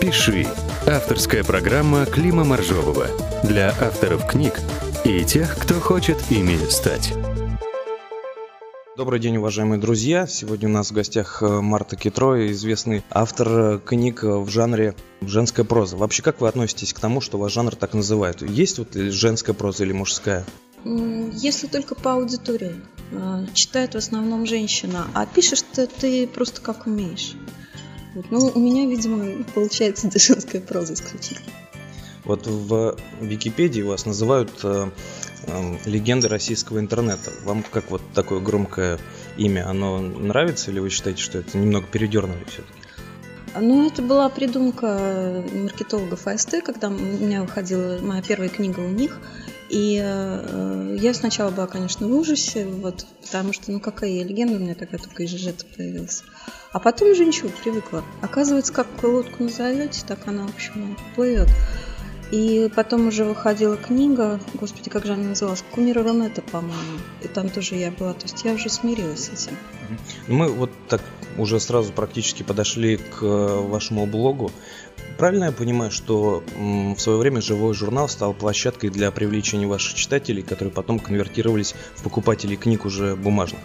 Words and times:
«Пиши»— 0.00 0.46
авторская 0.86 1.44
программа 1.44 2.06
Клима 2.06 2.42
Моржового 2.42 3.06
для 3.44 3.68
авторов 3.68 4.26
книг 4.26 4.58
и 5.04 5.22
тех, 5.24 5.58
кто 5.58 5.74
хочет 5.74 6.16
ими 6.30 6.56
стать. 6.70 7.12
Добрый 8.96 9.20
день, 9.20 9.36
уважаемые 9.36 9.78
друзья. 9.78 10.26
Сегодня 10.26 10.70
у 10.70 10.72
нас 10.72 10.90
в 10.90 10.94
гостях 10.94 11.42
э, 11.42 11.60
Марта 11.60 11.96
Китро, 11.96 12.46
известный 12.50 13.02
автор 13.10 13.48
э, 13.48 13.78
книг 13.78 14.22
в 14.22 14.48
жанре 14.48 14.94
женская 15.20 15.64
проза. 15.64 15.98
Вообще, 15.98 16.22
как 16.22 16.40
вы 16.40 16.48
относитесь 16.48 16.94
к 16.94 17.00
тому, 17.00 17.20
что 17.20 17.36
ваш 17.36 17.52
жанр 17.52 17.76
так 17.76 17.92
называют? 17.92 18.40
Есть 18.40 18.78
вот 18.78 18.94
женская 18.94 19.52
проза 19.52 19.84
или 19.84 19.92
мужская? 19.92 20.46
Если 20.84 21.66
только 21.66 21.94
по 21.94 22.14
аудитории. 22.14 22.76
Э, 23.12 23.44
читает 23.52 23.92
в 23.92 23.98
основном 23.98 24.46
женщина, 24.46 25.08
а 25.12 25.26
пишешь-то 25.26 25.86
ты 25.86 26.26
просто 26.26 26.62
как 26.62 26.86
умеешь. 26.86 27.34
Вот. 28.14 28.26
Ну, 28.30 28.52
у 28.54 28.58
меня, 28.58 28.86
видимо, 28.86 29.44
получается 29.54 30.10
женская 30.14 30.60
проза 30.60 30.94
исключительно. 30.94 31.52
Вот 32.24 32.46
в 32.46 32.96
Википедии 33.20 33.82
вас 33.82 34.04
называют 34.04 34.52
э, 34.62 34.90
э, 35.46 35.76
легендой 35.86 36.28
российского 36.28 36.78
интернета. 36.78 37.32
Вам 37.44 37.62
как 37.62 37.90
вот 37.90 38.02
такое 38.14 38.40
громкое 38.40 38.98
имя, 39.36 39.68
оно 39.68 39.98
нравится 40.00 40.70
или 40.70 40.80
вы 40.80 40.90
считаете, 40.90 41.22
что 41.22 41.38
это 41.38 41.56
немного 41.56 41.86
передернули 41.86 42.44
все-таки? 42.44 42.79
Ну, 43.58 43.86
это 43.86 44.02
была 44.02 44.28
придумка 44.28 45.42
маркетологов 45.52 46.26
АСТ, 46.26 46.62
когда 46.64 46.88
у 46.88 46.92
меня 46.92 47.42
выходила 47.42 47.98
моя 48.00 48.22
первая 48.22 48.48
книга 48.48 48.80
у 48.80 48.88
них. 48.88 49.20
И 49.68 50.00
э, 50.02 50.96
я 51.00 51.14
сначала 51.14 51.50
была, 51.50 51.68
конечно, 51.68 52.06
в 52.06 52.12
ужасе, 52.12 52.66
вот, 52.66 53.06
потому 53.22 53.52
что, 53.52 53.70
ну, 53.70 53.78
какая 53.78 54.10
я 54.10 54.24
легенда, 54.24 54.56
у 54.56 54.58
меня 54.58 54.74
такая 54.74 55.00
только 55.00 55.22
из 55.22 55.30
ЖЖ 55.30 55.54
появилась. 55.76 56.24
А 56.72 56.80
потом 56.80 57.10
уже 57.10 57.24
ничего, 57.24 57.50
привыкла. 57.62 58.04
Оказывается, 58.20 58.72
как 58.72 58.86
лодку 59.02 59.44
назовете, 59.44 60.02
так 60.06 60.26
она, 60.26 60.46
в 60.46 60.54
общем, 60.54 60.96
плывет. 61.14 61.48
И 62.30 62.70
потом 62.76 63.08
уже 63.08 63.24
выходила 63.24 63.76
книга, 63.76 64.38
господи, 64.54 64.88
как 64.88 65.04
же 65.04 65.14
она 65.14 65.30
называлась, 65.30 65.64
Кумира 65.72 66.04
Ронета, 66.04 66.42
по-моему. 66.42 66.98
И 67.22 67.28
там 67.28 67.48
тоже 67.48 67.74
я 67.74 67.90
была, 67.90 68.12
то 68.12 68.22
есть 68.22 68.44
я 68.44 68.52
уже 68.52 68.68
смирилась 68.68 69.24
с 69.24 69.28
этим. 69.30 69.56
Мы 70.28 70.48
вот 70.48 70.70
так 70.88 71.02
уже 71.38 71.58
сразу 71.58 71.92
практически 71.92 72.44
подошли 72.44 72.98
к 72.98 73.22
вашему 73.22 74.06
блогу. 74.06 74.52
Правильно 75.18 75.46
я 75.46 75.52
понимаю, 75.52 75.90
что 75.90 76.44
в 76.56 76.98
свое 76.98 77.18
время 77.18 77.42
живой 77.42 77.74
журнал 77.74 78.08
стал 78.08 78.32
площадкой 78.32 78.90
для 78.90 79.10
привлечения 79.10 79.66
ваших 79.66 79.94
читателей, 79.94 80.42
которые 80.42 80.72
потом 80.72 81.00
конвертировались 81.00 81.74
в 81.96 82.02
покупателей 82.04 82.56
книг 82.56 82.84
уже 82.84 83.16
бумажных? 83.16 83.60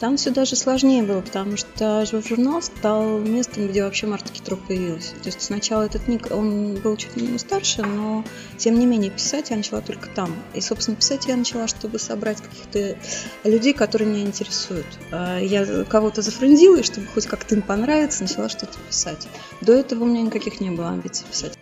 Там 0.00 0.16
все 0.16 0.30
даже 0.30 0.54
сложнее 0.54 1.02
было, 1.02 1.20
потому 1.20 1.56
что 1.56 2.06
журнал 2.06 2.62
стал 2.62 3.18
местом, 3.18 3.66
где 3.66 3.82
вообще 3.82 4.06
Марта 4.06 4.32
Китрук 4.32 4.60
появилась. 4.66 5.08
То 5.22 5.26
есть 5.26 5.42
сначала 5.42 5.82
этот 5.82 6.06
ник, 6.06 6.30
он 6.30 6.76
был 6.76 6.96
чуть 6.96 7.10
старше, 7.40 7.82
но 7.82 8.24
тем 8.56 8.78
не 8.78 8.86
менее 8.86 9.10
писать 9.10 9.50
я 9.50 9.56
начала 9.56 9.80
только 9.80 10.08
там. 10.08 10.34
И, 10.54 10.60
собственно, 10.60 10.96
писать 10.96 11.26
я 11.26 11.36
начала, 11.36 11.66
чтобы 11.66 11.98
собрать 11.98 12.40
каких-то 12.40 12.96
людей, 13.42 13.72
которые 13.72 14.08
меня 14.08 14.22
интересуют. 14.22 14.86
А 15.10 15.38
я 15.40 15.84
кого-то 15.84 16.22
зафрендила, 16.22 16.76
и 16.76 16.82
чтобы 16.84 17.08
хоть 17.08 17.26
как-то 17.26 17.56
им 17.56 17.62
понравиться, 17.62 18.22
начала 18.22 18.48
что-то 18.48 18.78
писать. 18.88 19.26
До 19.60 19.72
этого 19.72 20.04
у 20.04 20.06
меня 20.06 20.22
никаких 20.22 20.60
не 20.60 20.70
было 20.70 20.90
амбиций 20.90 21.26
писать. 21.28 21.58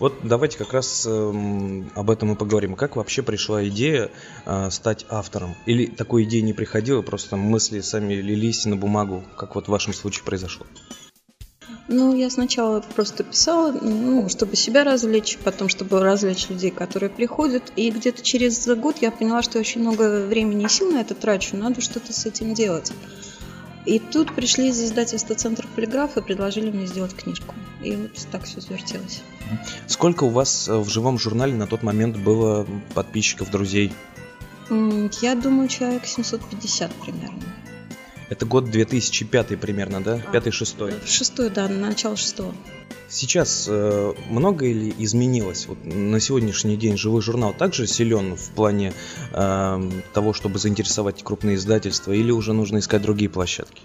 Вот 0.00 0.14
давайте 0.22 0.56
как 0.56 0.72
раз 0.72 1.04
э, 1.06 1.82
об 1.94 2.10
этом 2.10 2.32
и 2.32 2.34
поговорим. 2.34 2.74
Как 2.74 2.96
вообще 2.96 3.22
пришла 3.22 3.68
идея 3.68 4.10
э, 4.46 4.70
стать 4.70 5.04
автором? 5.10 5.54
Или 5.66 5.86
такой 5.86 6.24
идеи 6.24 6.40
не 6.40 6.54
приходило, 6.54 7.02
просто 7.02 7.36
мысли 7.36 7.80
сами 7.80 8.14
лились 8.14 8.64
на 8.64 8.76
бумагу, 8.76 9.22
как 9.36 9.54
вот 9.54 9.66
в 9.66 9.68
вашем 9.68 9.92
случае 9.92 10.24
произошло? 10.24 10.66
Ну, 11.88 12.14
я 12.14 12.30
сначала 12.30 12.80
просто 12.94 13.24
писала, 13.24 13.72
ну, 13.72 14.28
чтобы 14.30 14.56
себя 14.56 14.84
развлечь, 14.84 15.36
потом, 15.44 15.68
чтобы 15.68 16.00
развлечь 16.00 16.48
людей, 16.48 16.70
которые 16.70 17.10
приходят. 17.10 17.72
И 17.76 17.90
где-то 17.90 18.22
через 18.22 18.66
год 18.68 18.98
я 19.02 19.10
поняла, 19.10 19.42
что 19.42 19.58
очень 19.58 19.82
много 19.82 20.24
времени 20.24 20.64
и 20.64 20.68
сил 20.68 20.92
на 20.92 21.00
это 21.00 21.14
трачу, 21.14 21.56
надо 21.56 21.82
что-то 21.82 22.12
с 22.12 22.24
этим 22.24 22.54
делать. 22.54 22.92
И 23.86 23.98
тут 23.98 24.34
пришли 24.34 24.68
из 24.68 24.80
издательства 24.82 25.34
«Центр 25.34 25.66
полиграф» 25.74 26.16
и 26.16 26.22
предложили 26.22 26.70
мне 26.70 26.86
сделать 26.86 27.14
книжку. 27.14 27.54
И 27.82 27.96
вот 27.96 28.10
так 28.30 28.44
все 28.44 28.60
завертелось. 28.60 29.22
Сколько 29.86 30.24
у 30.24 30.28
вас 30.28 30.68
э, 30.68 30.76
в 30.76 30.88
живом 30.88 31.18
журнале 31.18 31.54
на 31.54 31.66
тот 31.66 31.82
момент 31.82 32.16
было 32.16 32.66
подписчиков, 32.94 33.50
друзей? 33.50 33.92
Я 35.22 35.34
думаю, 35.34 35.68
человек 35.68 36.06
750 36.06 36.92
примерно. 36.94 37.42
Это 38.30 38.46
год 38.46 38.70
2005 38.70 39.60
примерно, 39.60 40.00
да? 40.00 40.22
А, 40.24 40.32
Пятый, 40.32 40.52
шестой. 40.52 40.94
Шестой, 41.04 41.50
да, 41.50 41.68
начало 41.68 42.16
шестого. 42.16 42.54
Сейчас 43.08 43.66
э, 43.68 44.12
много 44.28 44.66
или 44.66 44.94
изменилось? 44.98 45.66
Вот 45.66 45.84
на 45.84 46.20
сегодняшний 46.20 46.76
день 46.76 46.96
живой 46.96 47.22
журнал 47.22 47.52
также 47.52 47.88
силен 47.88 48.36
в 48.36 48.50
плане 48.50 48.92
э, 49.32 49.90
того, 50.14 50.32
чтобы 50.32 50.60
заинтересовать 50.60 51.24
крупные 51.24 51.56
издательства, 51.56 52.12
или 52.12 52.30
уже 52.30 52.52
нужно 52.52 52.78
искать 52.78 53.02
другие 53.02 53.28
площадки? 53.28 53.82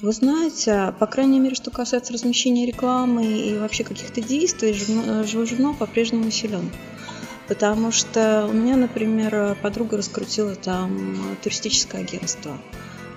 Вы 0.00 0.10
знаете, 0.10 0.92
по 0.98 1.06
крайней 1.06 1.38
мере, 1.38 1.54
что 1.54 1.70
касается 1.70 2.12
размещения 2.12 2.66
рекламы 2.66 3.24
и 3.24 3.56
вообще 3.56 3.84
каких-то 3.84 4.20
действий, 4.20 4.72
живой 4.72 5.46
журнал 5.46 5.74
по-прежнему 5.74 6.28
силен. 6.32 6.68
Потому 7.46 7.92
что 7.92 8.48
у 8.50 8.52
меня, 8.52 8.76
например, 8.76 9.56
подруга 9.62 9.98
раскрутила 9.98 10.56
там 10.56 11.16
туристическое 11.44 12.00
агентство 12.00 12.58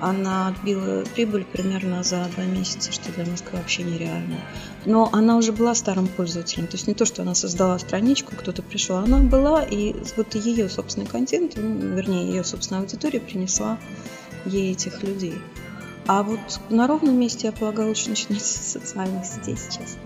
она 0.06 0.50
отбила 0.50 1.04
прибыль 1.16 1.46
примерно 1.46 2.04
за 2.04 2.26
два 2.36 2.44
месяца, 2.44 2.92
что 2.92 3.12
для 3.12 3.26
Москвы 3.26 3.58
вообще 3.58 3.84
нереально. 3.84 4.38
Но 4.86 5.10
она 5.12 5.36
уже 5.38 5.52
была 5.52 5.74
старым 5.74 6.08
пользователем, 6.08 6.68
то 6.68 6.76
есть 6.76 6.88
не 6.88 6.94
то, 6.94 7.06
что 7.06 7.24
она 7.24 7.34
создала 7.34 7.80
страничку, 7.80 8.36
кто-то 8.36 8.62
пришел, 8.62 8.98
она 8.98 9.18
была, 9.18 9.64
и 9.64 9.96
вот 10.16 10.36
ее 10.36 10.70
собственный 10.70 11.08
контент, 11.08 11.54
ну, 11.56 11.96
вернее, 11.96 12.28
ее 12.28 12.44
собственная 12.44 12.84
аудитория 12.84 13.20
принесла 13.20 13.80
ей 14.46 14.74
этих 14.74 15.02
людей. 15.02 15.36
А 16.06 16.22
вот 16.22 16.40
на 16.70 16.86
ровном 16.86 17.20
месте, 17.20 17.48
я 17.48 17.52
полагаю, 17.52 17.90
лучше 17.90 18.10
начинать 18.10 18.42
с 18.46 18.74
социальных 18.74 19.26
сетей 19.26 19.58
сейчас. 19.58 19.98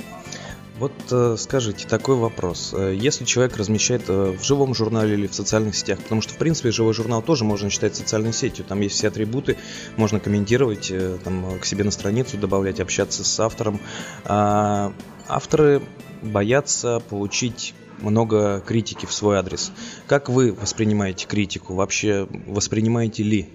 Вот 0.80 0.94
э, 1.12 1.36
скажите, 1.38 1.86
такой 1.86 2.16
вопрос. 2.16 2.74
Э, 2.74 2.96
если 2.98 3.26
человек 3.26 3.58
размещает 3.58 4.04
э, 4.08 4.32
в 4.32 4.42
живом 4.42 4.74
журнале 4.74 5.16
или 5.16 5.28
в 5.28 5.36
социальных 5.36 5.76
сетях, 5.76 6.00
потому 6.00 6.22
что, 6.22 6.34
в 6.34 6.38
принципе, 6.38 6.72
живой 6.72 6.94
журнал 6.94 7.22
тоже 7.22 7.44
можно 7.44 7.70
считать 7.70 7.98
социальной 7.98 8.32
сетью, 8.32 8.64
там 8.64 8.80
есть 8.80 8.96
все 8.96 9.10
атрибуты, 9.10 9.58
можно 9.98 10.22
комментировать, 10.22 10.92
там, 11.26 11.60
к 11.60 11.66
себе 11.66 11.84
на 11.84 11.92
страницу 11.92 12.38
добавлять, 12.38 12.80
общаться 12.80 13.26
с 13.26 13.40
автором. 13.42 13.82
А 14.24 14.94
авторы 15.28 15.82
боятся 16.22 17.02
получить 17.10 17.74
много 18.00 18.62
критики 18.66 19.06
в 19.06 19.12
свой 19.12 19.38
адрес. 19.38 19.74
Как 20.08 20.30
вы 20.30 20.54
воспринимаете 20.54 21.28
критику? 21.28 21.74
Вообще 21.74 22.26
воспринимаете 22.48 23.24
ли? 23.24 23.50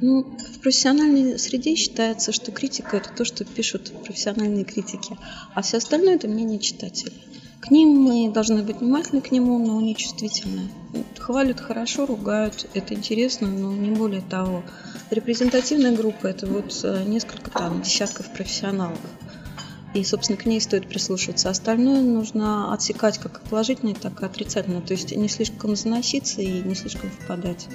Ну, 0.00 0.24
в 0.24 0.60
профессиональной 0.60 1.38
среде 1.38 1.74
считается, 1.74 2.32
что 2.32 2.52
критика– 2.52 2.96
это 2.98 3.10
то, 3.10 3.24
что 3.24 3.44
пишут 3.44 3.92
профессиональные 4.04 4.64
критики, 4.64 5.16
а 5.54 5.62
все 5.62 5.78
остальное– 5.78 6.14
это 6.16 6.28
мнение 6.28 6.58
читателей. 6.58 7.14
К 7.60 7.70
ним 7.70 7.88
мы 8.00 8.30
должны 8.30 8.62
быть 8.62 8.76
внимательны 8.76 9.22
к 9.22 9.30
нему, 9.30 9.58
но 9.58 9.80
не 9.80 9.96
чувствительны. 9.96 10.68
Хвалят 11.18 11.60
хорошо, 11.60 12.06
ругают, 12.06 12.68
это 12.74 12.94
интересно, 12.94 13.48
но 13.48 13.72
не 13.72 13.90
более 13.90 14.20
того. 14.20 14.62
Репрезентативная 15.10 15.96
группа– 15.96 16.26
это 16.28 16.46
вот 16.46 16.78
э, 16.84 17.04
несколько 17.04 17.50
там 17.50 17.80
десятков 17.82 18.30
профессионалов. 18.32 19.00
И, 19.94 20.04
собственно, 20.04 20.36
к 20.36 20.44
ней 20.44 20.60
стоит 20.60 20.88
прислушиваться. 20.88 21.48
Остальное 21.48 22.02
нужно 22.02 22.74
отсекать 22.74 23.18
как 23.18 23.40
положительное, 23.42 23.94
так 23.94 24.20
и 24.20 24.26
отрицательное. 24.26 24.82
То 24.82 24.92
есть 24.92 25.16
не 25.16 25.28
слишком 25.28 25.74
заноситься 25.74 26.42
и 26.42 26.60
не 26.60 26.74
слишком 26.74 27.10
впадать 27.10 27.66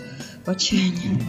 в 0.45 0.49
отчаяние. 0.49 1.19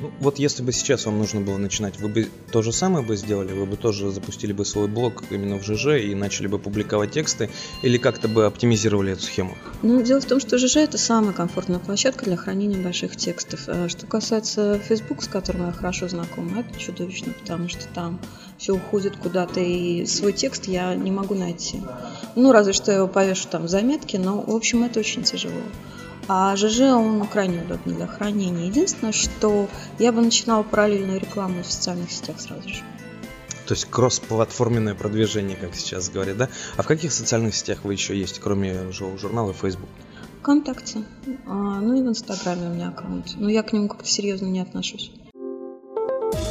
Ну, 0.00 0.10
вот 0.20 0.38
если 0.38 0.62
бы 0.62 0.72
сейчас 0.72 1.06
вам 1.06 1.18
нужно 1.18 1.40
было 1.40 1.56
начинать, 1.56 2.00
вы 2.00 2.08
бы 2.08 2.28
то 2.50 2.62
же 2.62 2.72
самое 2.72 3.04
бы 3.04 3.16
сделали? 3.16 3.52
Вы 3.52 3.64
бы 3.64 3.76
тоже 3.76 4.10
запустили 4.10 4.52
бы 4.52 4.64
свой 4.64 4.88
блог 4.88 5.22
именно 5.30 5.56
в 5.58 5.64
ЖЖ 5.64 6.02
и 6.02 6.14
начали 6.14 6.48
бы 6.48 6.58
публиковать 6.58 7.12
тексты? 7.12 7.48
Или 7.82 7.98
как-то 7.98 8.26
бы 8.26 8.46
оптимизировали 8.46 9.12
эту 9.12 9.22
схему? 9.22 9.56
Ну, 9.82 10.02
дело 10.02 10.20
в 10.20 10.24
том, 10.24 10.40
что 10.40 10.58
ЖЖ– 10.58 10.76
это 10.78 10.98
самая 10.98 11.32
комфортная 11.32 11.78
площадка 11.78 12.24
для 12.24 12.36
хранения 12.36 12.82
больших 12.82 13.16
текстов. 13.16 13.64
А 13.68 13.88
что 13.88 14.06
касается 14.06 14.80
Facebook, 14.80 15.22
с 15.22 15.28
которым 15.28 15.66
я 15.66 15.72
хорошо 15.72 16.08
знакома, 16.08 16.60
это 16.60 16.78
чудовищно, 16.78 17.32
потому 17.32 17.68
что 17.68 17.86
там 17.94 18.18
все 18.58 18.72
уходит 18.72 19.16
куда-то, 19.16 19.60
и 19.60 20.06
свой 20.06 20.32
текст 20.32 20.66
я 20.66 20.94
не 20.96 21.12
могу 21.12 21.34
найти. 21.34 21.80
Ну, 22.34 22.50
разве 22.50 22.72
что 22.72 22.90
я 22.90 22.98
его 22.98 23.08
повешу 23.08 23.46
там 23.48 23.64
в 23.64 23.68
заметки, 23.68 24.16
но, 24.16 24.40
в 24.40 24.54
общем, 24.54 24.82
это 24.82 25.00
очень 25.00 25.22
тяжело. 25.22 25.52
А 26.26 26.56
ЖЖ, 26.56 26.80
он 26.80 27.26
крайне 27.26 27.62
удобный 27.62 27.94
для 27.94 28.06
хранения. 28.06 28.66
Единственное, 28.66 29.12
что 29.12 29.68
я 29.98 30.12
бы 30.12 30.22
начинала 30.22 30.62
параллельную 30.62 31.20
рекламу 31.20 31.62
в 31.62 31.66
социальных 31.66 32.10
сетях 32.10 32.40
сразу 32.40 32.68
же. 32.68 32.82
То 33.66 33.72
есть 33.72 33.86
кросс-платформенное 33.86 34.94
продвижение, 34.94 35.56
как 35.56 35.74
сейчас 35.74 36.10
говорят, 36.10 36.36
да? 36.36 36.48
А 36.76 36.82
в 36.82 36.86
каких 36.86 37.12
социальных 37.12 37.54
сетях 37.54 37.80
вы 37.84 37.94
еще 37.94 38.18
есть, 38.18 38.38
кроме 38.38 38.90
журнала 38.92 39.52
и 39.52 39.54
Facebook? 39.54 39.88
Вконтакте. 40.40 41.04
А, 41.46 41.80
ну 41.80 41.94
и 41.94 42.02
в 42.02 42.08
Инстаграме 42.08 42.68
у 42.68 42.74
меня 42.74 42.88
аккаунт. 42.88 43.36
Но 43.36 43.48
я 43.48 43.62
к 43.62 43.72
нему 43.72 43.88
как-то 43.88 44.08
серьезно 44.08 44.46
не 44.46 44.60
отношусь. 44.60 45.10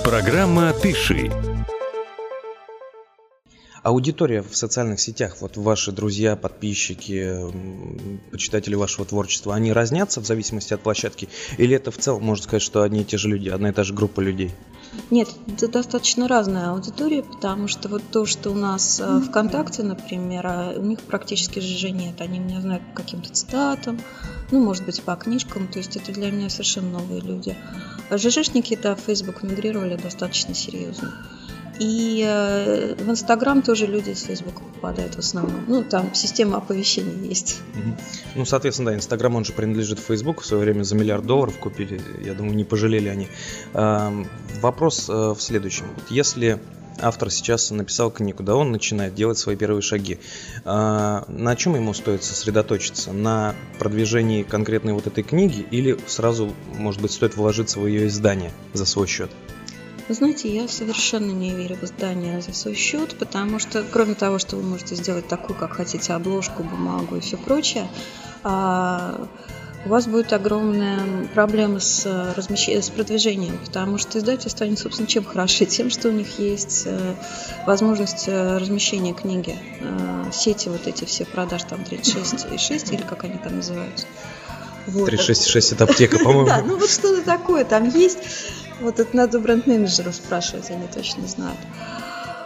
Программа 0.04 0.74
«Пиши». 0.74 1.32
Аудитория 3.84 4.42
в 4.42 4.56
социальных 4.56 5.02
сетях, 5.02 5.36
вот 5.42 5.58
ваши 5.58 5.92
друзья, 5.92 6.38
подписчики, 6.38 7.38
почитатели 8.32 8.76
вашего 8.76 9.06
творчества, 9.06 9.54
они 9.56 9.74
разнятся 9.74 10.22
в 10.22 10.26
зависимости 10.26 10.74
от 10.74 10.80
площадки? 10.80 11.28
Или 11.58 11.76
это 11.76 11.92
в 11.92 11.98
целом, 11.98 12.24
можно 12.24 12.44
сказать, 12.44 12.62
что 12.62 12.84
одни 12.84 13.02
и 13.02 13.04
те 13.04 13.18
же 13.18 13.28
люди, 13.28 13.50
одна 13.50 13.70
и 13.70 13.72
та 13.74 13.84
же 13.84 13.94
группа 13.94 14.22
людей? 14.22 14.52
Нет, 15.12 15.28
это 15.48 15.68
достаточно 15.68 16.30
разная 16.30 16.70
аудитория, 16.70 17.24
потому 17.24 17.68
что 17.68 17.90
вот 17.90 18.04
то, 18.10 18.26
что 18.26 18.52
у 18.52 18.56
нас 18.56 19.02
э, 19.04 19.20
ВКонтакте, 19.28 19.84
например, 19.84 20.48
а 20.48 20.74
у 20.78 20.84
них 20.84 21.02
практически 21.02 21.60
же 21.60 21.92
нет. 21.92 22.22
Они 22.22 22.40
меня 22.40 22.62
знают 22.62 22.84
по 22.92 23.02
каким-то 23.02 23.34
цитатам, 23.34 24.00
ну, 24.52 24.64
может 24.64 24.86
быть, 24.86 25.02
по 25.02 25.16
книжкам, 25.18 25.68
то 25.68 25.80
есть 25.80 25.98
это 25.98 26.14
для 26.14 26.32
меня 26.32 26.50
совершенно 26.50 27.00
новые 27.00 27.20
люди. 27.20 27.58
А 28.10 28.18
ЖЖшники, 28.18 28.80
да, 28.82 28.96
в 28.96 29.02
Facebook 29.02 29.44
мигрировали 29.44 29.98
достаточно 29.98 30.54
серьезно. 30.54 31.14
И 31.80 32.24
э, 32.26 32.96
в 32.96 33.10
Инстаграм 33.10 33.62
тоже 33.62 33.88
люди 33.88 34.12
из 34.12 34.24
Фейсбука 34.24 34.62
попадают 34.76 35.16
в 35.16 35.20
основном. 35.20 35.64
Ну, 35.68 35.84
там 35.84 36.14
система 36.14 36.58
оповещений 36.58 37.28
есть. 37.28 37.60
Ну, 38.36 38.46
соответственно, 38.46 38.92
да, 38.92 38.98
Инстаграм, 38.98 39.36
он 39.36 39.46
же 39.46 39.54
принадлежит 39.54 40.00
Фейсбуку. 40.00 40.44
В 40.44 40.46
свое 40.46 40.64
время 40.64 40.84
за 40.84 40.96
миллиард 40.96 41.26
долларов 41.26 41.58
купили. 41.58 42.02
Я 42.24 42.34
думаю, 42.34 42.56
не 42.56 42.64
пожалели 42.64 43.10
они. 43.10 43.28
Вопрос 44.62 45.10
э, 45.10 45.14
в 45.14 45.42
следующем. 45.42 45.86
Если 46.10 46.60
автор 47.00 47.30
сейчас 47.30 47.72
написал 47.72 48.12
книгу, 48.12 48.44
да, 48.44 48.56
он 48.56 48.72
начинает 48.72 49.16
делать 49.16 49.38
свои 49.38 49.56
первые 49.56 49.82
шаги. 49.82 50.20
А, 50.66 51.26
на 51.28 51.56
чем 51.56 51.76
ему 51.76 51.94
стоит 51.94 52.24
сосредоточиться? 52.24 53.12
На 53.12 53.56
продвижении 53.80 54.44
конкретной 54.44 54.94
вот 54.94 55.08
этой 55.08 55.24
книги 55.24 55.66
или 55.72 55.98
сразу, 56.08 56.54
может 56.78 57.02
быть, 57.02 57.12
стоит 57.12 57.36
вложиться 57.36 57.80
в 57.80 57.88
ее 57.88 58.08
издание 58.08 58.52
за 58.74 58.86
свой 58.86 59.08
счет? 59.08 59.32
Вы 60.10 60.16
знаете, 60.16 60.54
я 60.54 60.68
совершенно 60.68 61.32
не 61.32 61.52
верю 61.52 61.78
в 61.78 61.84
издание 61.84 62.42
за 62.42 62.54
свой 62.54 62.76
счет, 62.76 63.18
потому 63.18 63.60
что, 63.60 63.84
кроме 63.84 64.16
того, 64.16 64.38
что 64.38 64.58
вы 64.58 64.64
можете 64.64 64.96
сделать 64.96 65.28
такую, 65.28 65.58
как 65.58 65.74
хотите, 65.74 66.14
обложку, 66.14 66.64
бумагу 66.64 67.16
и 67.16 67.20
все 67.22 67.38
прочее, 67.38 67.88
а, 68.44 69.28
у 69.86 69.90
вас 69.90 70.08
будет 70.08 70.32
огромная 70.32 71.28
проблема 71.34 71.80
с, 71.80 72.06
размещ... 72.36 72.70
с 72.70 72.90
продвижением, 72.90 73.58
потому 73.66 73.98
что 73.98 74.20
издательство, 74.20 74.66
они, 74.66 74.78
собственно, 74.78 75.08
чем 75.08 75.26
хороши? 75.26 75.66
Тем, 75.66 75.90
что 75.90 76.10
у 76.10 76.12
них 76.12 76.40
есть 76.40 76.84
э, 76.86 77.16
возможность 77.66 78.26
э, 78.28 78.58
размещения 78.58 79.14
книги, 79.14 79.58
э, 79.82 80.32
сети 80.32 80.70
вот 80.70 80.88
эти 80.88 81.04
все 81.04 81.26
продаж, 81.26 81.64
там 81.64 81.84
36 81.84 82.48
и 82.54 82.58
6, 82.58 82.94
или 82.94 83.02
как 83.02 83.26
они 83.26 83.38
там 83.38 83.58
называются. 83.58 84.06
Вот. 84.88 85.06
366 85.06 85.74
это 85.74 85.84
аптека, 85.86 86.20
по-моему. 86.24 86.46
Да, 86.46 86.62
ну 86.66 86.78
вот 86.78 86.90
что-то 86.90 87.22
такое 87.24 87.66
там 87.66 87.90
есть. 87.90 88.20
Вот 88.84 89.00
это 89.00 89.16
надо 89.16 89.40
бренд-менеджеров 89.40 90.14
спрашивать, 90.14 90.70
они 90.70 90.88
точно 90.94 91.26
знают. 91.26 91.58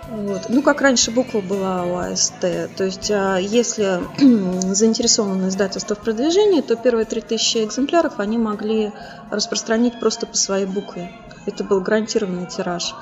Вот. 0.07 0.49
Ну, 0.49 0.61
как 0.61 0.81
раньше 0.81 1.09
буква 1.09 1.41
была 1.41 1.83
у 1.83 1.97
АСТ. 1.97 2.39
То 2.77 2.83
есть, 2.83 3.09
а, 3.09 3.37
если 3.37 3.99
заинтересовано 4.73 5.47
издательство 5.49 5.95
в 5.95 5.99
продвижении, 5.99 6.61
то 6.61 6.75
первые 6.75 7.05
3000 7.05 7.65
экземпляров 7.65 8.19
они 8.19 8.37
могли 8.37 8.91
распространить 9.31 9.99
просто 9.99 10.27
по 10.27 10.37
своей 10.37 10.65
букве. 10.65 11.09
Это 11.47 11.63
был 11.63 11.81
гарантированный 11.81 12.45
тираж. 12.45 12.93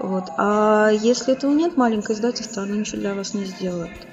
Вот. 0.00 0.24
А 0.36 0.90
если 0.90 1.34
этого 1.34 1.52
нет, 1.52 1.76
маленькое 1.76 2.18
издательство, 2.18 2.64
оно 2.64 2.74
ничего 2.74 3.00
для 3.00 3.14
вас 3.14 3.34
не 3.34 3.44
сделает. 3.44 4.09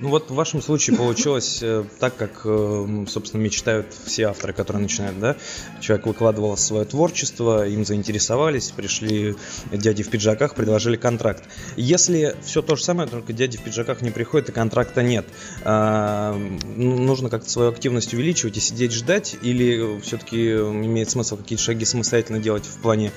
Ну 0.00 0.08
вот 0.08 0.30
в 0.30 0.34
вашем 0.34 0.62
случае 0.62 0.96
получилось 0.96 1.60
э, 1.62 1.84
так, 2.00 2.16
как, 2.16 2.42
э, 2.44 3.04
собственно, 3.08 3.40
мечтают 3.40 3.86
все 4.04 4.24
авторы, 4.24 4.52
которые 4.52 4.82
начинают, 4.82 5.18
да? 5.20 5.36
Человек 5.80 6.06
выкладывал 6.06 6.56
свое 6.56 6.84
творчество, 6.84 7.66
им 7.66 7.84
заинтересовались, 7.84 8.70
пришли 8.70 9.36
дяди 9.70 10.02
в 10.02 10.10
пиджаках, 10.10 10.54
предложили 10.54 10.96
контракт. 10.96 11.44
Если 11.76 12.34
все 12.44 12.62
то 12.62 12.76
же 12.76 12.82
самое, 12.82 13.08
только 13.08 13.32
дяди 13.32 13.58
в 13.58 13.62
пиджаках 13.62 14.02
не 14.02 14.10
приходят 14.10 14.48
и 14.48 14.52
контракта 14.52 15.02
нет, 15.02 15.26
а, 15.62 16.34
нужно 16.76 17.28
как-то 17.28 17.48
свою 17.48 17.70
активность 17.70 18.12
увеличивать 18.14 18.56
и 18.56 18.60
сидеть 18.60 18.92
ждать, 18.92 19.36
или 19.42 20.00
все-таки 20.00 20.52
имеет 20.52 21.10
смысл 21.10 21.36
какие-то 21.36 21.62
шаги 21.62 21.84
самостоятельно 21.84 22.40
делать 22.40 22.64
в 22.64 22.78
плане 22.78 23.12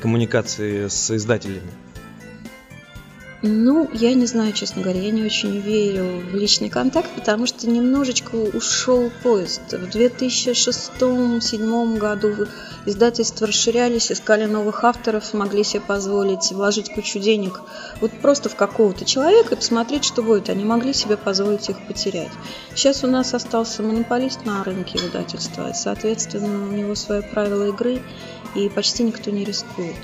коммуникации 0.00 0.88
с 0.88 1.10
издателями? 1.10 1.70
Ну, 3.42 3.88
я 3.94 4.12
не 4.12 4.26
знаю, 4.26 4.52
честно 4.52 4.82
говоря, 4.82 5.00
я 5.00 5.10
не 5.10 5.22
очень 5.22 5.60
верю 5.60 6.20
в 6.30 6.34
личный 6.34 6.68
контакт, 6.68 7.08
потому 7.14 7.46
что 7.46 7.70
немножечко 7.70 8.34
ушел 8.34 9.10
поезд. 9.22 9.62
В 9.72 9.88
2006-2007 9.96 11.96
году 11.96 12.48
издательства 12.84 13.46
расширялись, 13.46 14.12
искали 14.12 14.44
новых 14.44 14.84
авторов, 14.84 15.32
могли 15.32 15.64
себе 15.64 15.80
позволить 15.80 16.52
вложить 16.52 16.92
кучу 16.92 17.18
денег 17.18 17.62
вот 18.02 18.10
просто 18.20 18.50
в 18.50 18.56
какого-то 18.56 19.06
человека 19.06 19.54
и 19.54 19.56
посмотреть, 19.56 20.04
что 20.04 20.22
будет. 20.22 20.50
Они 20.50 20.66
могли 20.66 20.92
себе 20.92 21.16
позволить 21.16 21.70
их 21.70 21.86
потерять. 21.86 22.32
Сейчас 22.74 23.04
у 23.04 23.06
нас 23.06 23.32
остался 23.32 23.82
монополист 23.82 24.44
на 24.44 24.62
рынке 24.64 24.98
издательства, 24.98 25.70
и, 25.70 25.74
соответственно, 25.74 26.68
у 26.68 26.72
него 26.72 26.94
свои 26.94 27.22
правила 27.22 27.68
игры, 27.68 28.02
и 28.54 28.68
почти 28.68 29.02
никто 29.02 29.30
не 29.30 29.44
рискует. 29.44 29.96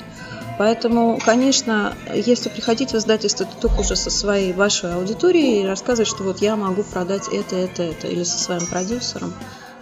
Поэтому, 0.58 1.18
конечно, 1.22 1.94
если 2.14 2.48
приходить 2.48 2.92
в 2.92 2.96
издательство, 2.96 3.44
то 3.44 3.68
только 3.68 3.80
уже 3.80 3.94
со 3.94 4.10
своей 4.10 4.52
вашей 4.52 4.94
аудиторией 4.94 5.62
и 5.62 5.66
рассказывать, 5.66 6.08
что 6.08 6.22
вот 6.22 6.40
я 6.40 6.56
могу 6.56 6.82
продать 6.82 7.28
это, 7.28 7.56
это, 7.56 7.82
это, 7.82 8.06
или 8.06 8.22
со 8.24 8.38
своим 8.38 8.66
продюсером, 8.66 9.34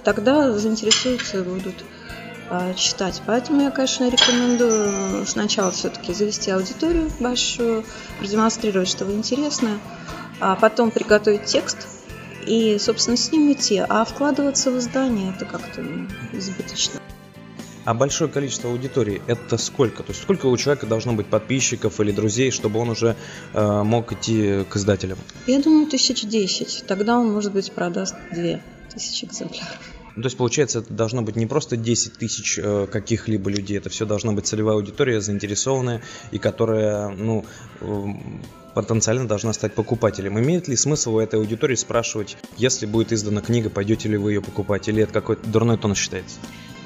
тогда 0.02 0.52
заинтересуются 0.52 1.38
и 1.38 1.42
будут 1.42 1.84
а, 2.50 2.74
читать. 2.74 3.22
Поэтому 3.24 3.62
я, 3.62 3.70
конечно, 3.70 4.08
рекомендую 4.08 5.26
сначала 5.26 5.70
все-таки 5.70 6.12
завести 6.12 6.50
аудиторию 6.50 7.08
большую, 7.20 7.84
продемонстрировать, 8.18 8.88
что 8.88 9.04
вы 9.04 9.14
интересны, 9.14 9.78
а 10.40 10.56
потом 10.56 10.90
приготовить 10.90 11.44
текст 11.44 11.86
и, 12.46 12.78
собственно, 12.80 13.16
с 13.16 13.30
ним 13.30 13.52
идти. 13.52 13.78
А 13.88 14.04
вкладываться 14.04 14.72
в 14.72 14.78
издание 14.78 15.32
это 15.34 15.44
как-то 15.44 15.82
избыточно. 16.32 17.03
А 17.84 17.94
большое 17.94 18.30
количество 18.30 18.70
аудитории 18.70 19.20
это 19.26 19.58
сколько? 19.58 20.02
То 20.02 20.10
есть 20.10 20.22
сколько 20.22 20.46
у 20.46 20.56
человека 20.56 20.86
должно 20.86 21.12
быть 21.12 21.26
подписчиков 21.26 22.00
или 22.00 22.12
друзей, 22.12 22.50
чтобы 22.50 22.80
он 22.80 22.90
уже 22.90 23.16
э, 23.52 23.82
мог 23.82 24.12
идти 24.12 24.64
к 24.68 24.76
издателям? 24.76 25.18
Я 25.46 25.60
думаю, 25.60 25.86
тысяч 25.86 26.22
десять. 26.22 26.84
Тогда 26.86 27.18
он, 27.18 27.32
может 27.32 27.52
быть, 27.52 27.70
продаст 27.72 28.14
две 28.32 28.62
тысячи 28.92 29.24
экземпляров. 29.24 29.78
Ну, 30.16 30.22
то 30.22 30.26
есть, 30.26 30.36
получается, 30.36 30.78
это 30.78 30.92
должно 30.92 31.22
быть 31.22 31.34
не 31.34 31.46
просто 31.46 31.76
10 31.76 32.12
тысяч 32.14 32.58
э, 32.62 32.86
каких-либо 32.86 33.50
людей, 33.50 33.78
это 33.78 33.90
все 33.90 34.06
должна 34.06 34.30
быть 34.30 34.46
целевая 34.46 34.76
аудитория, 34.76 35.20
заинтересованная, 35.20 36.02
и 36.30 36.38
которая, 36.38 37.08
ну, 37.08 37.44
э, 37.80 38.04
потенциально 38.74 39.26
должна 39.26 39.52
стать 39.52 39.74
покупателем. 39.74 40.38
Имеет 40.38 40.68
ли 40.68 40.76
смысл 40.76 41.16
у 41.16 41.18
этой 41.18 41.40
аудитории 41.40 41.74
спрашивать, 41.74 42.36
если 42.56 42.86
будет 42.86 43.12
издана 43.12 43.40
книга, 43.40 43.70
пойдете 43.70 44.08
ли 44.08 44.16
вы 44.16 44.34
ее 44.34 44.40
покупать, 44.40 44.88
или 44.88 45.02
это 45.02 45.12
какой-то 45.12 45.48
дурной 45.48 45.78
тон 45.78 45.96
считается? 45.96 46.36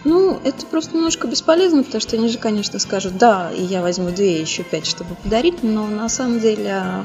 Ну, 0.04 0.40
это 0.44 0.64
просто 0.66 0.94
немножко 0.96 1.26
бесполезно, 1.26 1.82
потому 1.82 2.00
что 2.00 2.16
они 2.16 2.28
же, 2.28 2.38
конечно, 2.38 2.78
скажут, 2.78 3.18
да, 3.18 3.50
и 3.50 3.62
я 3.62 3.82
возьму 3.82 4.10
две, 4.10 4.40
еще 4.40 4.62
пять, 4.62 4.86
чтобы 4.86 5.16
подарить, 5.16 5.62
но 5.64 5.88
на 5.88 6.08
самом 6.08 6.38
деле, 6.38 7.02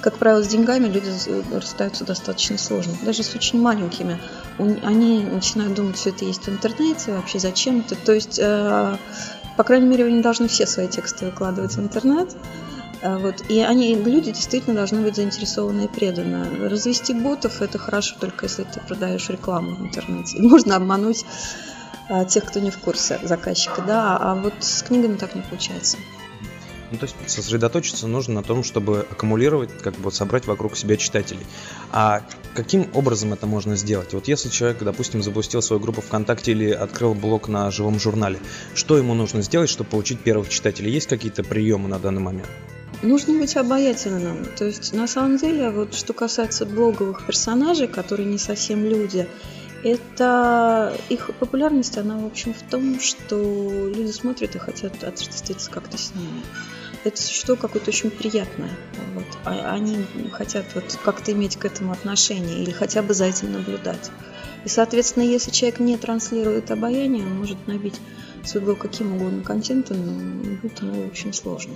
как 0.00 0.16
правило, 0.16 0.42
с 0.42 0.48
деньгами 0.48 0.88
люди 0.88 1.10
расстаются 1.54 2.04
достаточно 2.04 2.58
сложно, 2.58 2.94
даже 3.02 3.22
с 3.22 3.34
очень 3.34 3.60
маленькими. 3.60 4.18
Они 4.58 5.22
начинают 5.22 5.74
думать, 5.74 5.96
все 5.96 6.10
это 6.10 6.24
есть 6.24 6.46
в 6.46 6.48
интернете, 6.48 7.12
вообще 7.12 7.38
зачем 7.38 7.80
это. 7.80 7.94
То 7.94 8.12
есть, 8.12 8.38
э, 8.42 8.96
по 9.56 9.62
крайней 9.62 9.86
мере, 9.86 10.10
не 10.10 10.20
должны 10.20 10.48
все 10.48 10.66
свои 10.66 10.88
тексты 10.88 11.26
выкладывать 11.26 11.76
в 11.76 11.80
интернет. 11.80 12.36
Э, 13.00 13.16
вот. 13.16 13.44
И 13.48 13.60
они, 13.60 13.94
люди 13.94 14.32
действительно 14.32 14.74
должны 14.74 15.02
быть 15.02 15.14
заинтересованы 15.16 15.84
и 15.84 15.88
преданы. 15.88 16.68
Развести 16.68 17.14
ботов– 17.14 17.60
это 17.62 17.78
хорошо 17.78 18.16
только 18.18 18.46
если 18.46 18.64
ты 18.64 18.80
продаешь 18.80 19.28
рекламу 19.28 19.76
в 19.76 19.82
интернете. 19.82 20.38
Можно 20.42 20.76
обмануть 20.76 21.24
а, 21.24 21.73
тех, 22.28 22.44
кто 22.44 22.60
не 22.60 22.70
в 22.70 22.78
курсе 22.78 23.18
заказчика, 23.22 23.82
да, 23.82 24.16
а 24.16 24.34
вот 24.34 24.54
с 24.60 24.82
книгами 24.82 25.16
так 25.16 25.34
не 25.34 25.42
получается. 25.42 25.96
Ну, 26.90 26.98
то 26.98 27.06
есть 27.06 27.16
сосредоточиться 27.26 28.06
нужно 28.06 28.34
на 28.34 28.42
том, 28.42 28.62
чтобы 28.62 29.06
аккумулировать, 29.10 29.70
как 29.82 29.94
бы 29.94 30.12
собрать 30.12 30.46
вокруг 30.46 30.76
себя 30.76 30.96
читателей. 30.96 31.44
А 31.90 32.22
каким 32.54 32.88
образом 32.94 33.32
это 33.32 33.46
можно 33.46 33.74
сделать? 33.74 34.12
Вот 34.12 34.28
если 34.28 34.48
человек, 34.48 34.78
допустим, 34.80 35.22
запустил 35.22 35.60
свою 35.60 35.80
группу 35.80 36.02
ВКонтакте 36.02 36.52
или 36.52 36.70
открыл 36.70 37.14
блог 37.14 37.48
на 37.48 37.70
живом 37.72 37.98
журнале, 37.98 38.38
что 38.74 38.96
ему 38.96 39.14
нужно 39.14 39.42
сделать, 39.42 39.70
чтобы 39.70 39.90
получить 39.90 40.20
первых 40.20 40.48
читателей? 40.48 40.92
Есть 40.92 41.08
какие-то 41.08 41.42
приемы 41.42 41.88
на 41.88 41.98
данный 41.98 42.20
момент? 42.20 42.48
Нужно 43.02 43.38
быть 43.38 43.56
обаятельным. 43.56 44.46
То 44.56 44.64
есть, 44.64 44.92
на 44.92 45.08
самом 45.08 45.36
деле, 45.36 45.70
вот 45.70 45.94
что 45.94 46.12
касается 46.12 46.64
блоговых 46.64 47.26
персонажей, 47.26 47.88
которые 47.88 48.26
не 48.26 48.38
совсем 48.38 48.84
люди, 48.84 49.26
это 49.84 50.96
их 51.10 51.30
популярность, 51.38 51.98
она, 51.98 52.16
в 52.18 52.26
общем, 52.26 52.54
в 52.54 52.62
том, 52.70 52.98
что 53.00 53.36
люди 53.36 54.10
смотрят 54.10 54.56
и 54.56 54.58
хотят 54.58 55.04
отождествиться 55.04 55.70
как-то 55.70 55.98
с 55.98 56.14
ними. 56.14 56.42
Это 57.04 57.20
существо 57.20 57.54
какое-то 57.54 57.90
очень 57.90 58.10
приятное. 58.10 58.70
Вот. 59.14 59.26
А 59.44 59.72
они 59.74 60.04
хотят 60.32 60.64
вот 60.74 60.98
как-то 61.04 61.32
иметь 61.32 61.56
к 61.56 61.66
этому 61.66 61.92
отношение 61.92 62.62
или 62.62 62.70
хотя 62.70 63.02
бы 63.02 63.12
за 63.12 63.26
этим 63.26 63.52
наблюдать. 63.52 64.10
И, 64.64 64.68
соответственно, 64.68 65.24
если 65.24 65.50
человек 65.50 65.80
не 65.80 65.98
транслирует 65.98 66.70
обаяние, 66.70 67.22
он 67.22 67.38
может 67.38 67.66
набить 67.66 68.00
свой 68.42 68.62
блог 68.62 68.78
каким 68.78 69.14
угодно 69.16 69.42
контентом, 69.42 69.98
но 70.06 70.56
будет 70.56 70.80
ему 70.80 71.06
очень 71.06 71.34
сложно. 71.34 71.74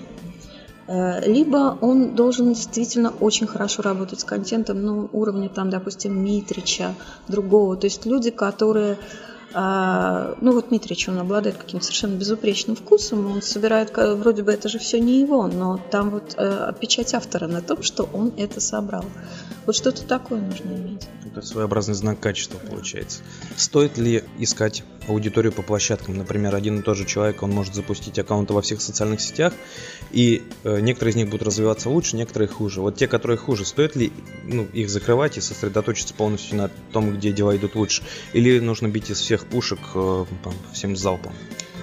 Э, 0.88 1.20
либо 1.26 1.76
он 1.82 2.14
должен 2.14 2.54
действительно 2.54 3.12
очень 3.20 3.46
хорошо 3.46 3.82
работать 3.82 4.20
с 4.20 4.24
контентом, 4.24 4.82
ну, 4.82 5.10
уровня 5.12 5.50
там, 5.50 5.68
допустим, 5.68 6.24
Митрича, 6.24 6.94
другого. 7.28 7.76
То 7.76 7.86
есть 7.86 8.06
люди, 8.06 8.30
которые 8.30 8.96
ну 9.54 10.52
вот 10.52 10.70
Митрич, 10.70 11.08
он 11.08 11.18
обладает 11.18 11.56
каким-то 11.56 11.84
совершенно 11.86 12.16
безупречным 12.16 12.76
вкусом, 12.76 13.30
он 13.30 13.42
собирает, 13.42 13.92
вроде 13.96 14.42
бы 14.42 14.52
это 14.52 14.68
же 14.68 14.78
все 14.78 15.00
не 15.00 15.20
его, 15.20 15.46
но 15.46 15.80
там 15.90 16.10
вот 16.10 16.34
э, 16.36 16.72
печать 16.78 17.14
автора 17.14 17.46
на 17.46 17.62
том, 17.62 17.82
что 17.82 18.08
он 18.12 18.32
это 18.36 18.60
собрал. 18.60 19.04
Вот 19.64 19.76
что-то 19.76 20.02
такое 20.02 20.40
нужно 20.40 20.72
иметь. 20.72 21.08
Это 21.26 21.42
своеобразный 21.42 21.94
знак 21.94 22.20
качества 22.20 22.58
получается. 22.58 23.20
Стоит 23.56 23.98
ли 23.98 24.24
искать 24.38 24.82
аудиторию 25.06 25.52
по 25.52 25.62
площадкам? 25.62 26.16
Например, 26.16 26.54
один 26.54 26.80
и 26.80 26.82
тот 26.82 26.96
же 26.96 27.04
человек, 27.04 27.42
он 27.42 27.50
может 27.50 27.74
запустить 27.74 28.18
аккаунты 28.18 28.54
во 28.54 28.62
всех 28.62 28.80
социальных 28.80 29.20
сетях, 29.20 29.52
и 30.10 30.42
э, 30.64 30.80
некоторые 30.80 31.12
из 31.12 31.16
них 31.16 31.28
будут 31.28 31.46
развиваться 31.46 31.90
лучше, 31.90 32.16
некоторые 32.16 32.48
хуже. 32.48 32.80
Вот 32.80 32.96
те, 32.96 33.06
которые 33.06 33.36
хуже, 33.36 33.66
стоит 33.66 33.94
ли 33.94 34.10
ну, 34.44 34.64
их 34.72 34.88
закрывать 34.88 35.36
и 35.36 35.40
сосредоточиться 35.42 36.14
полностью 36.14 36.56
на 36.56 36.70
том, 36.92 37.14
где 37.14 37.32
дела 37.32 37.54
идут 37.56 37.74
лучше? 37.74 38.02
Или 38.32 38.58
нужно 38.60 38.88
бить 38.88 39.10
из 39.10 39.18
всех 39.18 39.37
пушек 39.46 39.80
э, 39.94 40.24
там, 40.42 40.54
всем 40.72 40.96
залпом? 40.96 41.32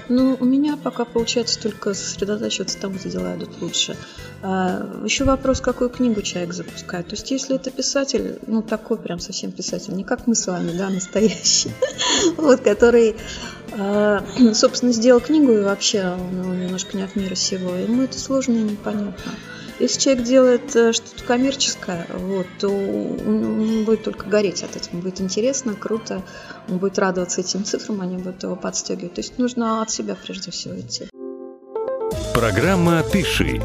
Ну, 0.07 0.38
у 0.39 0.45
меня 0.45 0.77
пока 0.77 1.03
получается 1.03 1.59
только 1.59 1.93
сосредотачиваться 1.93 2.77
там, 2.77 2.93
где 2.93 3.09
дела 3.09 3.35
идут 3.35 3.62
лучше. 3.62 3.97
А, 4.43 5.01
еще 5.03 5.24
вопрос, 5.24 5.62
какую 5.62 5.89
книгу 5.89 6.21
человек 6.21 6.53
запускает. 6.53 7.07
То 7.07 7.15
есть, 7.15 7.31
если 7.31 7.55
это 7.55 7.71
писатель, 7.71 8.38
ну, 8.45 8.62
такой 8.62 8.97
прям 8.97 9.19
совсем 9.19 9.51
писатель, 9.51 9.93
не 9.93 10.03
как 10.03 10.27
мы 10.27 10.35
с 10.35 10.45
вами, 10.45 10.77
да, 10.77 10.89
настоящий, 10.89 11.71
вот, 12.38 12.62
который, 12.62 13.15
а, 13.71 14.24
собственно, 14.53 14.91
сделал 14.91 15.21
книгу 15.21 15.51
и 15.51 15.62
вообще 15.62 16.15
немножко 16.31 16.95
не 16.97 17.03
от 17.03 17.15
мира 17.15 17.35
сего, 17.35 17.75
ему 17.75 18.03
это 18.03 18.19
сложно 18.19 18.53
и 18.53 18.63
непонятно. 18.63 19.33
Если 19.77 20.00
человек 20.00 20.24
делает 20.24 20.75
э, 20.75 20.93
что-то 20.93 21.21
коммерческое, 21.25 22.07
вот, 22.13 22.47
то 22.59 22.69
будет 23.86 24.04
только 24.04 24.27
гореть 24.27 24.63
от 24.63 24.75
этого. 24.75 24.98
Будет 25.01 25.22
интересно, 25.22 25.74
круто, 25.75 26.22
он 26.68 26.80
будет 26.80 27.00
радоваться 27.00 27.42
этим 27.42 27.63
цифрам, 27.63 28.01
они 28.01 28.18
будут 28.18 28.44
его 28.44 28.56
подстегивать. 28.56 29.13
То 29.13 29.22
есть 29.22 29.38
нужно 29.38 29.82
от 29.82 29.92
себя 29.92 30.15
прежде 30.15 30.51
всего 30.51 30.77
идти. 30.80 31.08
Программа 32.34 33.04
«Пиши». 33.04 33.62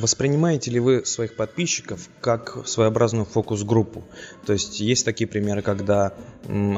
Воспринимаете 0.00 0.70
ли 0.70 0.80
вы 0.80 1.04
своих 1.04 1.36
подписчиков 1.36 2.08
как 2.22 2.66
своеобразную 2.66 3.26
фокус-группу? 3.26 4.02
То 4.46 4.54
есть 4.54 4.80
есть 4.80 5.04
такие 5.04 5.28
примеры, 5.28 5.60
когда 5.60 6.14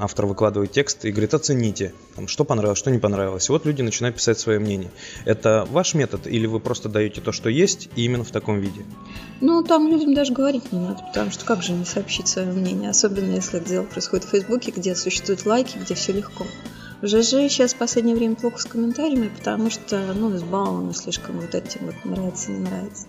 автор 0.01 0.27
выкладывает 0.27 0.73
текст 0.73 1.05
и 1.05 1.13
говорит, 1.13 1.33
оцените, 1.33 1.95
что 2.27 2.45
понравилось, 2.45 2.79
что 2.79 2.91
не 2.91 2.99
понравилось. 2.99 3.49
И 3.49 3.53
вот 3.53 3.65
люди 3.65 3.81
начинают 3.83 4.17
писать 4.17 4.41
свое 4.41 4.59
мнение. 4.59 4.91
Это 5.25 5.67
ваш 5.71 5.95
метод 5.95 6.27
или 6.27 6.47
вы 6.47 6.59
просто 6.59 6.89
даете 6.89 7.21
то, 7.21 7.31
что 7.31 7.49
есть, 7.49 7.89
и 7.95 8.05
именно 8.05 8.25
в 8.25 8.33
таком 8.33 8.59
виде? 8.59 8.85
Ну, 9.41 9.63
там 9.63 9.89
людям 9.89 10.15
даже 10.15 10.33
говорить 10.33 10.73
не 10.73 10.81
надо, 10.81 11.03
потому 11.07 11.31
что 11.31 11.45
как 11.45 11.63
же 11.63 11.73
не 11.73 11.85
сообщить 11.85 12.27
свое 12.27 12.51
мнение, 12.51 12.91
особенно 12.91 13.35
если 13.35 13.61
это 13.61 13.69
дело 13.69 13.85
происходит 13.85 14.25
в 14.25 14.31
Фейсбуке, 14.31 14.73
где 14.73 14.97
существуют 14.97 15.47
лайки, 15.47 15.79
где 15.79 15.95
все 15.95 16.13
легко. 16.13 16.45
ЖЖ 17.03 17.51
сейчас 17.51 17.75
в 17.75 17.79
последнее 17.79 18.17
время 18.17 18.37
плохо 18.37 18.59
с 18.59 18.65
комментариями, 18.65 19.31
потому 19.37 19.71
что, 19.71 19.99
ну, 20.15 20.35
избалованы 20.37 20.95
слишком 20.95 21.41
вот 21.41 21.55
этим 21.55 21.87
вот 21.87 21.97
нравится, 22.05 22.51
не 22.53 22.61
нравится. 22.61 23.07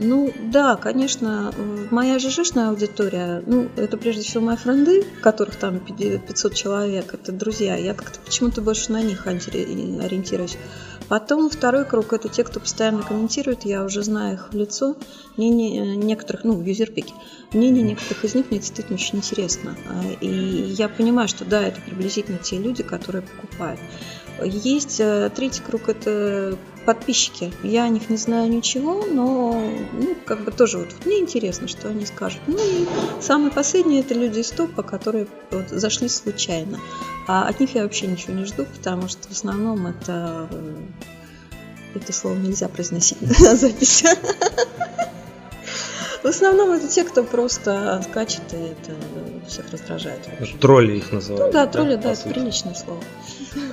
Ну, 0.00 0.32
да, 0.52 0.76
конечно, 0.76 1.52
моя 1.90 2.18
ЖЖшная 2.18 2.68
аудитория, 2.68 3.42
ну, 3.46 3.68
это 3.76 3.96
прежде 3.96 4.22
всего 4.22 4.44
мои 4.44 4.56
френды, 4.56 5.04
которых 5.22 5.56
там 5.56 5.80
500 5.80 6.54
человек, 6.54 7.14
это 7.14 7.32
друзья, 7.32 7.74
я 7.74 7.94
как-то 7.94 8.20
почему-то 8.20 8.60
больше 8.60 8.92
на 8.92 9.02
них 9.02 9.26
ориентируюсь. 9.26 10.56
Потом 11.08 11.48
второй 11.48 11.84
круг– 11.84 12.12
это 12.14 12.28
те, 12.28 12.44
кто 12.44 12.60
постоянно 12.60 13.02
комментирует, 13.02 13.64
я 13.64 13.82
уже 13.82 14.02
знаю 14.02 14.34
их 14.34 14.50
в 14.52 14.54
лицо, 14.54 14.96
мнение 15.36 15.96
некоторых, 15.96 16.44
ну, 16.44 16.54
в 16.54 16.64
юзерпике, 16.64 17.14
мнение 17.52 17.82
некоторых 17.82 18.24
из 18.24 18.34
них 18.34 18.50
мне 18.50 18.60
действительно 18.60 18.96
очень 18.96 19.18
интересно. 19.18 19.74
А, 19.88 20.02
и 20.20 20.28
я 20.28 20.88
понимаю, 20.88 21.28
что 21.28 21.44
да, 21.46 21.62
это 21.62 21.80
приблизительно 21.80 22.38
те 22.38 22.58
люди, 22.58 22.82
которые 22.82 23.22
покупают. 23.22 23.80
Есть 24.44 25.00
э, 25.00 25.30
третий 25.34 25.62
круг– 25.62 25.82
это 25.88 26.56
подписчики. 26.88 27.52
Я 27.62 27.84
о 27.84 27.90
них 27.90 28.08
не 28.08 28.16
знаю 28.16 28.48
ничего, 28.48 29.04
но 29.04 29.52
ну, 29.92 30.16
как 30.24 30.42
бы 30.42 30.50
тоже 30.50 30.78
вот 30.78 30.88
мне 31.04 31.18
интересно, 31.18 31.68
что 31.68 31.90
они 31.90 32.06
скажут. 32.06 32.40
Ну 32.46 32.56
и 32.56 32.86
самые 33.20 33.50
последние– 33.50 34.00
это 34.00 34.14
люди 34.14 34.38
из 34.38 34.50
топа, 34.50 34.82
которые 34.82 35.26
вот 35.50 35.68
зашли 35.68 36.08
случайно. 36.08 36.80
А 37.26 37.46
от 37.46 37.60
них 37.60 37.74
я 37.74 37.82
вообще 37.82 38.06
ничего 38.06 38.32
не 38.32 38.46
жду, 38.46 38.64
потому 38.64 39.06
что 39.06 39.28
в 39.28 39.32
основном 39.32 39.86
это... 39.86 40.48
Э, 40.50 40.76
это 41.94 42.10
слово 42.14 42.36
нельзя 42.36 42.68
произносить 42.68 43.20
на 43.40 43.54
записи. 43.54 44.08
В 46.22 46.26
основном 46.26 46.72
это 46.72 46.88
те, 46.88 47.04
кто 47.04 47.22
просто 47.22 48.02
скачет, 48.08 48.42
и 48.52 48.56
это 48.56 48.96
всех 49.46 49.70
раздражает. 49.70 50.20
Тролли 50.60 50.96
их 50.96 51.12
называют. 51.12 51.46
Ну 51.46 51.52
да, 51.52 51.66
тролли, 51.66 51.94
да, 51.94 52.02
да 52.02 52.12
это 52.12 52.28
приличное 52.28 52.74
слово. 52.74 53.00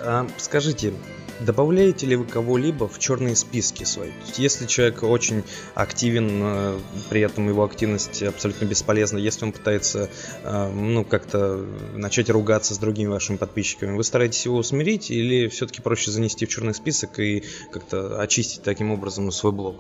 А, 0.04 0.28
скажите, 0.38 0.94
Добавляете 1.40 2.06
ли 2.06 2.16
вы 2.16 2.26
кого-либо 2.26 2.88
в 2.88 2.98
черные 2.98 3.36
списки 3.36 3.84
свои? 3.84 4.12
Если 4.38 4.66
человек 4.68 5.04
очень 5.04 5.44
активен, 5.74 6.30
э, 6.42 6.80
при 7.10 7.22
этом 7.22 7.50
его 7.50 7.66
активность 7.66 8.24
абсолютно 8.24 8.66
бесполезна, 8.66 9.18
если 9.18 9.44
он 9.44 9.52
пытается 9.52 10.10
э, 10.44 10.70
ну, 10.70 11.04
как-то 11.04 11.66
начать 11.94 12.30
ругаться 12.30 12.74
с 12.74 12.78
другими 12.78 13.10
вашими 13.10 13.36
подписчиками, 13.36 13.98
вы 13.98 14.04
стараетесь 14.06 14.46
его 14.46 14.58
усмирить 14.58 15.12
или 15.12 15.50
все-таки 15.50 15.82
проще 15.82 16.10
занести 16.10 16.46
в 16.46 16.50
черный 16.50 16.74
список 16.74 17.20
и 17.20 17.44
как-то 17.70 18.22
очистить 18.22 18.64
таким 18.64 18.92
образом 18.92 19.30
свой 19.32 19.52
блог? 19.52 19.76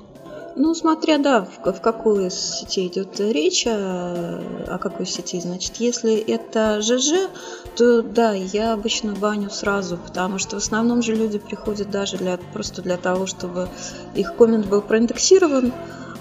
Ну, 0.57 0.73
смотря, 0.73 1.17
да, 1.17 1.41
в, 1.43 1.73
в 1.73 1.81
какой 1.81 2.31
сети 2.31 2.87
идет 2.87 3.19
речь, 3.19 3.67
о, 3.67 4.41
о 4.67 4.77
какой 4.77 5.05
сети, 5.05 5.41
значит, 5.41 5.75
если 5.77 6.15
это 6.15 6.81
ЖЖ, 6.81 7.29
то 7.75 8.01
да, 8.01 8.31
я 8.31 8.71
обычно 8.71 9.13
баню 9.13 9.49
сразу, 9.49 9.97
потому 9.97 10.39
что 10.39 10.55
в 10.55 10.63
основном 10.63 11.01
же 11.01 11.13
люди 11.13 11.39
приходят 11.39 11.89
даже 11.91 12.15
для, 12.15 12.37
просто 12.53 12.81
для 12.81 12.95
того, 12.95 13.25
чтобы 13.25 13.67
их 14.15 14.35
коммент 14.35 14.67
был 14.67 14.81
проиндексирован, 14.81 15.73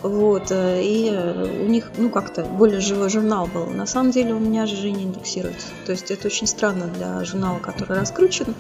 вот, 0.05 0.51
э, 0.51 0.83
и 0.83 1.09
э, 1.11 1.65
у 1.65 1.67
них, 1.67 1.91
ну, 1.97 2.11
как-то 2.11 2.45
более 2.45 2.81
живой 2.81 3.09
журнал 3.09 3.47
был. 3.47 3.65
На 3.65 3.87
самом 3.87 4.11
деле 4.11 4.35
у 4.35 4.39
меня 4.39 4.67
же 4.67 4.91
не 4.91 5.05
индексируется. 5.05 5.69
То 5.87 5.93
есть 5.93 6.11
это 6.11 6.27
очень 6.27 6.47
странно 6.47 6.89
для 6.89 7.25
журнала, 7.25 7.59
который 7.59 7.99
раскручен. 7.99 8.55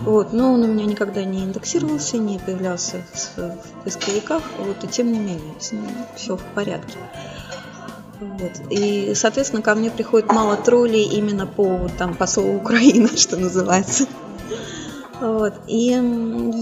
Вот, 0.00 0.32
но 0.32 0.52
он 0.52 0.64
у 0.64 0.66
меня 0.66 0.86
никогда 0.86 1.22
не 1.22 1.44
индексировался, 1.44 2.18
не 2.18 2.40
появлялся 2.40 2.96
в 3.36 3.84
поисковиках. 3.84 4.42
Вот, 4.58 4.82
и 4.82 4.88
тем 4.88 5.12
не 5.12 5.20
менее, 5.20 5.54
с 5.60 5.70
ним 5.70 5.86
все 6.16 6.36
в 6.36 6.42
порядке. 6.56 6.98
Вот. 8.18 8.52
И, 8.68 9.12
соответственно, 9.14 9.62
ко 9.62 9.76
мне 9.76 9.92
приходит 9.92 10.32
мало 10.32 10.56
троллей 10.56 11.04
именно 11.04 11.46
по, 11.46 11.88
там, 11.96 12.16
по 12.16 12.26
слову 12.26 12.56
Украина, 12.56 13.08
что 13.16 13.36
называется. 13.36 14.06
Вот. 15.20 15.54
И 15.66 15.88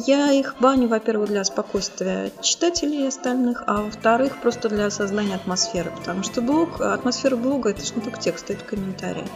я 0.06 0.32
их 0.32 0.56
баню, 0.60 0.88
во-первых, 0.88 1.28
для 1.28 1.44
спокойствия 1.44 2.30
читателей 2.40 3.06
остальных, 3.06 3.64
а 3.66 3.82
во-вторых, 3.82 4.40
просто 4.40 4.68
для 4.68 4.90
создания 4.90 5.34
атмосферы. 5.34 5.92
Потому 5.96 6.22
что 6.22 6.40
блог, 6.40 6.80
атмосфера 6.80 7.36
блога 7.36 7.70
это 7.70 7.84
же 7.84 7.94
не 7.94 8.02
только 8.02 8.20
текст, 8.20 8.50
это 8.50 8.64
комментарии. 8.64 9.26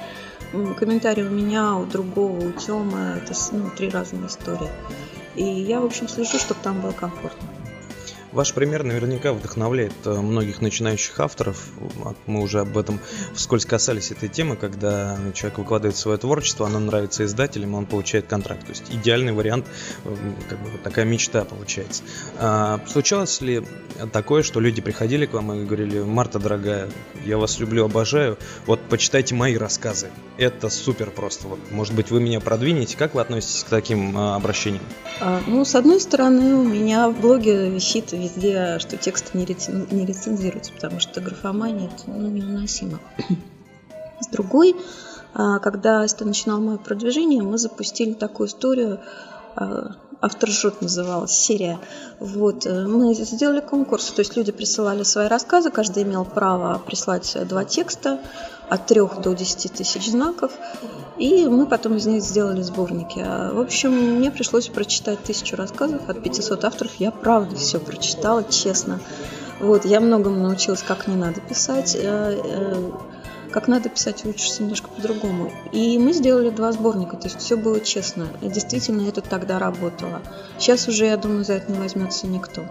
Комментарий 0.78 1.22
у 1.22 1.30
меня, 1.30 1.76
у 1.76 1.84
другого, 1.84 2.48
у 2.48 2.52
Тёмы, 2.52 3.20
это 3.22 3.34
ну, 3.52 3.70
три 3.76 3.90
разные 3.90 4.26
истории. 4.26 4.68
И 5.36 5.44
я, 5.44 5.80
в 5.80 5.84
общем, 5.84 6.08
слежу, 6.08 6.38
чтобы 6.38 6.60
там 6.62 6.80
было 6.80 6.92
комфортно. 6.92 7.48
Ваш 8.32 8.54
пример 8.54 8.84
наверняка 8.84 9.32
вдохновляет 9.32 9.92
э, 10.04 10.12
многих 10.12 10.60
начинающих 10.60 11.18
авторов. 11.18 11.66
Мы 12.26 12.40
уже 12.40 12.60
об 12.60 12.78
этом 12.78 13.00
вскользь 13.34 13.66
касались 13.66 14.12
этой 14.12 14.28
темы, 14.28 14.54
когда 14.54 15.18
человек 15.34 15.58
выкладывает 15.58 15.96
свое 15.96 16.16
творчество, 16.16 16.66
оно 16.66 16.78
нравится 16.78 17.24
издателям, 17.24 17.74
он 17.74 17.86
получает 17.86 18.26
контракт. 18.26 18.66
То 18.66 18.70
есть 18.70 18.84
идеальный 18.90 19.32
вариант, 19.32 19.66
э, 20.04 20.14
как 20.48 20.62
бы 20.62 20.70
вот 20.70 20.82
такая 20.82 21.04
мечта 21.04 21.44
получается. 21.44 22.04
А, 22.38 22.80
случалось 22.86 23.40
ли 23.40 23.64
такое, 24.12 24.44
что 24.44 24.60
люди 24.60 24.80
приходили 24.80 25.26
к 25.26 25.32
вам 25.32 25.52
и 25.52 25.64
говорили, 25.64 26.00
Марта, 26.00 26.38
дорогая, 26.38 26.88
я 27.24 27.36
вас 27.36 27.58
люблю, 27.58 27.84
обожаю, 27.84 28.38
вот 28.66 28.80
почитайте 28.88 29.34
мои 29.34 29.56
рассказы. 29.56 30.08
Это 30.38 30.70
супер 30.70 31.10
просто. 31.10 31.48
Вот, 31.48 31.58
может 31.72 31.94
быть, 31.94 32.10
вы 32.10 32.20
меня 32.20 32.38
продвинете. 32.38 32.96
Как 32.96 33.14
вы 33.14 33.22
относитесь 33.22 33.64
к 33.64 33.68
таким 33.68 34.16
а, 34.16 34.36
обращениям? 34.36 34.84
А, 35.20 35.40
ну, 35.48 35.64
с 35.64 35.74
одной 35.74 36.00
стороны, 36.00 36.54
у 36.54 36.64
меня 36.64 37.08
в 37.08 37.20
блоге 37.20 37.68
висит 37.70 38.12
везде, 38.20 38.78
что 38.78 38.96
тексты 38.96 39.36
не, 39.36 39.44
рецен, 39.44 39.86
не 39.90 40.06
рецензируются, 40.06 40.72
потому 40.72 41.00
что 41.00 41.20
графомания 41.20 41.86
это 41.88 42.04
ну, 42.06 42.28
невыносимо. 42.28 43.00
С 44.20 44.26
другой, 44.28 44.76
а, 45.34 45.58
когда 45.58 46.04
это 46.04 46.24
начинал 46.24 46.60
мое 46.60 46.78
продвижение, 46.78 47.42
мы 47.42 47.58
запустили 47.58 48.12
такую 48.12 48.48
историю, 48.48 49.00
а, 50.20 50.26
автор 50.26 50.50
жжет 50.50 50.80
называлась 50.82 51.32
серия. 51.32 51.78
Вот. 52.18 52.66
Э, 52.66 52.86
мы 52.86 53.14
сделали 53.14 53.60
конкурс, 53.60 54.10
то 54.10 54.20
есть 54.20 54.36
люди 54.36 54.52
присылали 54.52 55.02
свои 55.02 55.28
рассказы, 55.28 55.70
каждый 55.70 56.02
имел 56.02 56.24
право 56.24 56.78
прислать 56.78 57.36
два 57.48 57.64
текста 57.64 58.20
от 58.68 58.86
трех 58.86 59.20
до 59.20 59.34
десяти 59.34 59.68
тысяч 59.68 60.10
знаков, 60.10 60.52
и 61.18 61.46
мы 61.46 61.66
потом 61.66 61.96
из 61.96 62.06
них 62.06 62.22
сделали 62.22 62.62
сборники. 62.62 63.22
А, 63.24 63.52
в 63.52 63.60
общем, 63.60 63.92
мне 63.92 64.30
пришлось 64.30 64.68
прочитать 64.68 65.22
тысячу 65.22 65.56
рассказов 65.56 66.08
от 66.08 66.22
500 66.22 66.64
авторов. 66.64 66.94
Я 66.96 67.10
правда 67.10 67.56
все 67.56 67.78
прочитала, 67.78 68.44
честно. 68.44 69.00
Вот, 69.60 69.84
я 69.84 70.00
многому 70.00 70.42
научилась, 70.42 70.82
как 70.82 71.06
не 71.06 71.16
надо 71.16 71.40
писать. 71.40 71.96
Как 73.52 73.68
надо 73.68 73.88
писать, 73.88 74.24
учишься 74.24 74.62
немножко 74.62 74.88
по-другому. 74.88 75.52
И 75.72 75.98
мы 75.98 76.12
сделали 76.12 76.50
два 76.50 76.72
сборника, 76.72 77.16
то 77.16 77.26
есть 77.28 77.40
все 77.40 77.56
было 77.56 77.80
честно. 77.80 78.28
Действительно 78.40 79.08
это 79.08 79.20
тогда 79.20 79.58
работало. 79.58 80.22
Сейчас 80.58 80.86
уже, 80.88 81.06
я 81.06 81.16
думаю, 81.16 81.44
за 81.44 81.54
это 81.54 81.72
не 81.72 81.78
возьмется 81.78 82.26
никто. 82.26 82.62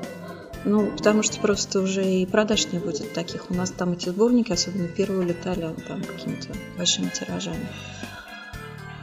Ну, 0.66 0.92
потому 0.92 1.24
что 1.24 1.40
просто 1.40 1.80
уже 1.80 2.06
и 2.06 2.26
продаж 2.26 2.68
не 2.72 2.80
будет 2.80 3.14
таких. 3.14 3.50
У 3.50 3.54
нас 3.54 3.72
там 3.72 3.94
эти 3.94 4.10
сборники, 4.10 4.52
особенно 4.52 4.88
первые, 4.88 5.28
летали 5.28 5.74
там 5.88 6.04
какими-то 6.04 6.50
большими 6.78 7.10
тиражами. 7.10 7.68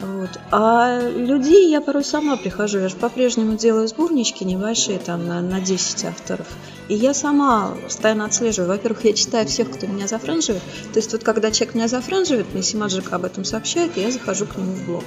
Вот. 0.00 0.38
А 0.50 1.00
людей 1.00 1.70
я 1.70 1.80
порой 1.80 2.04
сама 2.04 2.36
прихожу, 2.36 2.78
я 2.78 2.88
же 2.88 2.96
по-прежнему 2.96 3.56
делаю 3.56 3.88
сборнички 3.88 4.44
небольшие, 4.44 4.98
там 4.98 5.26
на, 5.26 5.40
на 5.40 5.60
10 5.60 6.04
авторов. 6.04 6.46
И 6.88 6.94
я 6.94 7.14
сама 7.14 7.76
постоянно 7.82 8.26
отслеживаю. 8.26 8.70
Во-первых, 8.70 9.04
я 9.04 9.12
читаю 9.12 9.46
всех, 9.46 9.70
кто 9.70 9.86
меня 9.86 10.06
зафранживает. 10.06 10.62
То 10.92 10.98
есть 10.98 11.12
вот 11.12 11.24
когда 11.24 11.50
человек 11.50 11.74
меня 11.74 11.88
зафранживает, 11.88 12.46
мне 12.52 12.62
Симаджик 12.62 13.12
об 13.12 13.24
этом 13.24 13.44
сообщает, 13.44 13.96
и 13.96 14.02
я 14.02 14.10
захожу 14.10 14.46
к 14.46 14.56
нему 14.56 14.72
в 14.72 14.86
блог. 14.86 15.04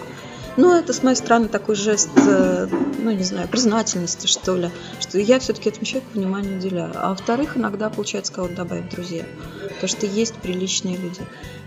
Ну, 0.57 0.73
это 0.73 0.91
с 0.91 1.03
моей 1.03 1.15
стороны 1.15 1.47
такой 1.47 1.75
жест, 1.75 2.09
э, 2.17 2.67
ну, 2.97 3.11
не 3.11 3.23
знаю, 3.23 3.47
признательности, 3.47 4.27
что 4.27 4.57
ли, 4.57 4.69
что 4.99 5.17
я 5.17 5.39
все-таки 5.39 5.69
этому 5.69 5.85
человеку 5.85 6.11
внимание 6.15 6.57
уделяю. 6.57 6.91
А 6.95 7.09
во-вторых, 7.09 7.55
иногда 7.55 7.89
получается 7.89 8.33
кого-то 8.33 8.55
добавить 8.55 8.89
друзья, 8.89 9.23
потому 9.61 9.87
что 9.87 10.05
есть 10.05 10.35
приличные 10.35 10.97
люди. 10.97 11.21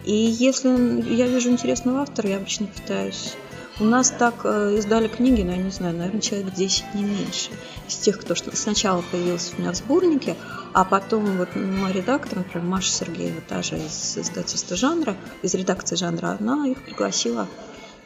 И 0.04 0.14
если 0.14 0.68
я 1.14 1.26
вижу 1.26 1.48
интересного 1.48 2.02
автора, 2.02 2.28
я 2.28 2.36
обычно 2.36 2.66
пытаюсь 2.66 3.34
у 3.82 3.84
нас 3.84 4.10
так 4.10 4.34
э, 4.44 4.76
издали 4.78 5.08
книги, 5.08 5.42
ну, 5.42 5.50
я 5.50 5.56
не 5.56 5.70
знаю, 5.70 5.96
наверное, 5.96 6.20
человек 6.20 6.54
10, 6.54 6.94
не 6.94 7.02
меньше. 7.02 7.50
Из 7.88 7.96
тех, 7.96 8.20
кто 8.20 8.34
сначала 8.36 9.02
появился 9.10 9.54
у 9.56 9.60
меня 9.60 9.72
в 9.72 9.74
сборнике, 9.74 10.36
а 10.72 10.84
потом 10.84 11.36
вот 11.36 11.56
мой 11.56 11.92
редактор, 11.92 12.38
например, 12.38 12.64
Маша 12.66 12.90
Сергеева, 12.90 13.40
та 13.48 13.62
же 13.62 13.76
из 13.76 14.16
издательства 14.16 14.76
жанра, 14.76 15.16
из 15.42 15.54
редакции 15.54 15.96
жанра, 15.96 16.36
она 16.38 16.68
их 16.68 16.80
пригласила 16.82 17.48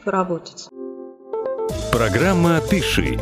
поработать. 0.04 0.68
Программа 1.92 2.60
«Пиши». 2.70 3.18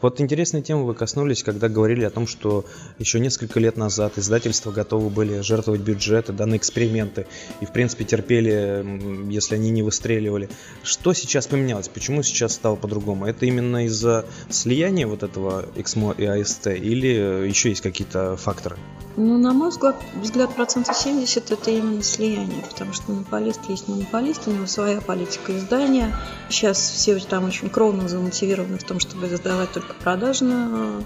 Вот 0.00 0.20
интересной 0.20 0.62
темы 0.62 0.86
вы 0.86 0.94
коснулись, 0.94 1.42
когда 1.42 1.68
говорили 1.68 2.04
о 2.04 2.10
том, 2.10 2.26
что 2.26 2.64
еще 2.98 3.20
несколько 3.20 3.60
лет 3.60 3.76
назад 3.76 4.16
издательства 4.16 4.70
готовы 4.70 5.10
были 5.10 5.40
жертвовать 5.40 5.82
бюджеты 5.82 6.32
да, 6.32 6.46
на 6.46 6.56
эксперименты 6.56 7.26
и, 7.60 7.66
в 7.66 7.72
принципе, 7.72 8.04
терпели, 8.04 9.30
если 9.30 9.56
они 9.56 9.70
не 9.70 9.82
выстреливали. 9.82 10.48
Что 10.82 11.12
сейчас 11.12 11.46
поменялось? 11.46 11.88
Почему 11.88 12.22
сейчас 12.22 12.54
стало 12.54 12.76
по-другому? 12.76 13.26
Это 13.26 13.44
именно 13.44 13.84
из-за 13.86 14.24
слияния 14.48 15.06
вот 15.06 15.22
этого 15.22 15.66
XMO 15.76 16.14
и 16.16 16.22
AST 16.22 16.78
или 16.78 17.48
еще 17.48 17.68
есть 17.68 17.82
какие-то 17.82 18.36
факторы? 18.36 18.76
Ну, 19.16 19.36
на 19.38 19.52
мой 19.52 19.70
взгляд, 19.70 19.96
взгляд 20.14 20.54
процентов 20.54 20.96
70 20.96 21.50
это 21.50 21.70
именно 21.70 22.02
слияние, 22.02 22.64
потому 22.70 22.92
что 22.92 23.10
монополист 23.10 23.60
есть 23.68 23.88
монополист, 23.88 24.46
у 24.46 24.52
него 24.52 24.66
своя 24.66 25.00
политика 25.00 25.56
издания. 25.58 26.16
Сейчас 26.48 26.78
все 26.78 27.18
там 27.18 27.44
очень 27.44 27.68
кровно 27.68 28.08
замотивированы 28.08 28.78
в 28.78 28.84
том, 28.84 29.00
чтобы 29.00 29.26
издавать 29.26 29.72
только 29.72 29.89
продажную 29.96 31.04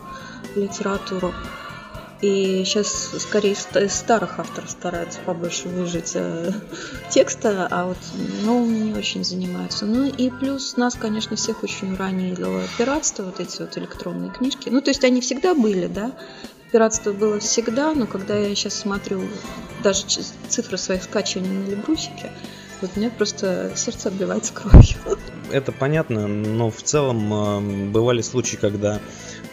э, 0.55 0.61
литературу. 0.61 1.33
И 2.21 2.65
сейчас 2.65 3.11
скорее 3.19 3.53
из 3.53 3.95
старых 3.95 4.39
авторов 4.39 4.71
стараются 4.71 5.21
побольше 5.21 5.69
выжить 5.69 6.13
э, 6.15 6.53
текста, 7.11 7.69
а 7.71 7.87
вот 7.87 7.99
новыми 8.43 8.79
не 8.79 8.95
очень 8.95 9.25
занимаются. 9.25 9.85
Ну 9.85 10.05
и 10.05 10.31
плюс 10.31 10.77
нас, 10.77 10.95
конечно, 10.95 11.37
всех 11.37 11.63
очень 11.63 11.93
уронило 11.93 12.63
пиратство, 12.79 13.25
вот 13.25 13.41
эти 13.41 13.61
вот 13.61 13.77
электронные 13.77 14.31
книжки. 14.31 14.71
Ну, 14.71 14.81
то 14.81 14.91
есть 14.91 15.05
они 15.05 15.21
всегда 15.21 15.55
были, 15.55 15.87
да, 15.87 16.13
пиратство 16.73 17.13
было 17.13 17.41
всегда, 17.41 17.93
но 17.93 18.07
когда 18.07 18.35
я 18.35 18.55
сейчас 18.55 18.75
смотрю 18.75 19.23
даже 19.83 20.07
цифры 20.49 20.79
своих 20.79 21.03
скачиваний 21.03 21.51
на 21.51 21.69
Лебрусике, 21.69 22.33
вот 22.81 22.91
у 22.97 23.01
меня 23.01 23.11
просто 23.11 23.73
сердце 23.77 24.09
отбивается 24.09 24.53
кровью. 24.55 24.97
Это 25.51 25.73
понятно, 25.73 26.27
но 26.27 26.71
в 26.71 26.83
целом 26.83 27.33
э, 27.33 27.91
бывали 27.91 28.23
случаи, 28.23 28.57
когда 28.57 29.01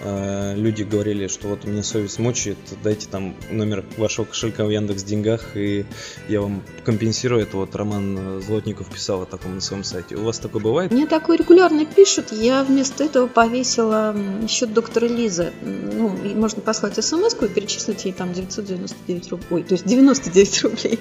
Э, 0.03 0.55
люди 0.55 0.83
говорили, 0.83 1.27
что 1.27 1.47
вот 1.47 1.65
мне 1.65 1.83
совесть 1.83 2.17
мучает, 2.17 2.57
дайте 2.83 3.07
там 3.07 3.35
номер 3.51 3.85
вашего 3.97 4.25
кошелька 4.25 4.65
в 4.65 4.69
Яндекс 4.69 5.03
Деньгах, 5.03 5.55
и 5.55 5.85
я 6.27 6.41
вам 6.41 6.63
компенсирую. 6.83 7.43
Это 7.43 7.57
вот 7.57 7.75
Роман 7.75 8.41
Злотников 8.41 8.87
писал 8.87 9.21
о 9.21 9.25
таком 9.25 9.55
на 9.55 9.61
своем 9.61 9.83
сайте. 9.83 10.15
У 10.15 10.23
вас 10.23 10.39
такое 10.39 10.61
бывает? 10.61 10.91
Мне 10.91 11.05
такое 11.05 11.37
регулярно 11.37 11.85
пишут. 11.85 12.31
Я 12.31 12.63
вместо 12.63 13.03
этого 13.03 13.27
повесила 13.27 14.15
счет 14.47 14.73
доктора 14.73 15.05
Лизы. 15.05 15.51
Ну, 15.61 16.09
можно 16.35 16.61
послать 16.61 17.03
смс 17.03 17.35
и 17.41 17.47
перечислить 17.47 18.05
ей 18.05 18.13
там 18.13 18.33
999 18.33 19.29
рублей. 19.29 19.47
Ой, 19.51 19.63
то 19.63 19.73
есть 19.73 19.85
99 19.85 20.63
рублей. 20.63 20.99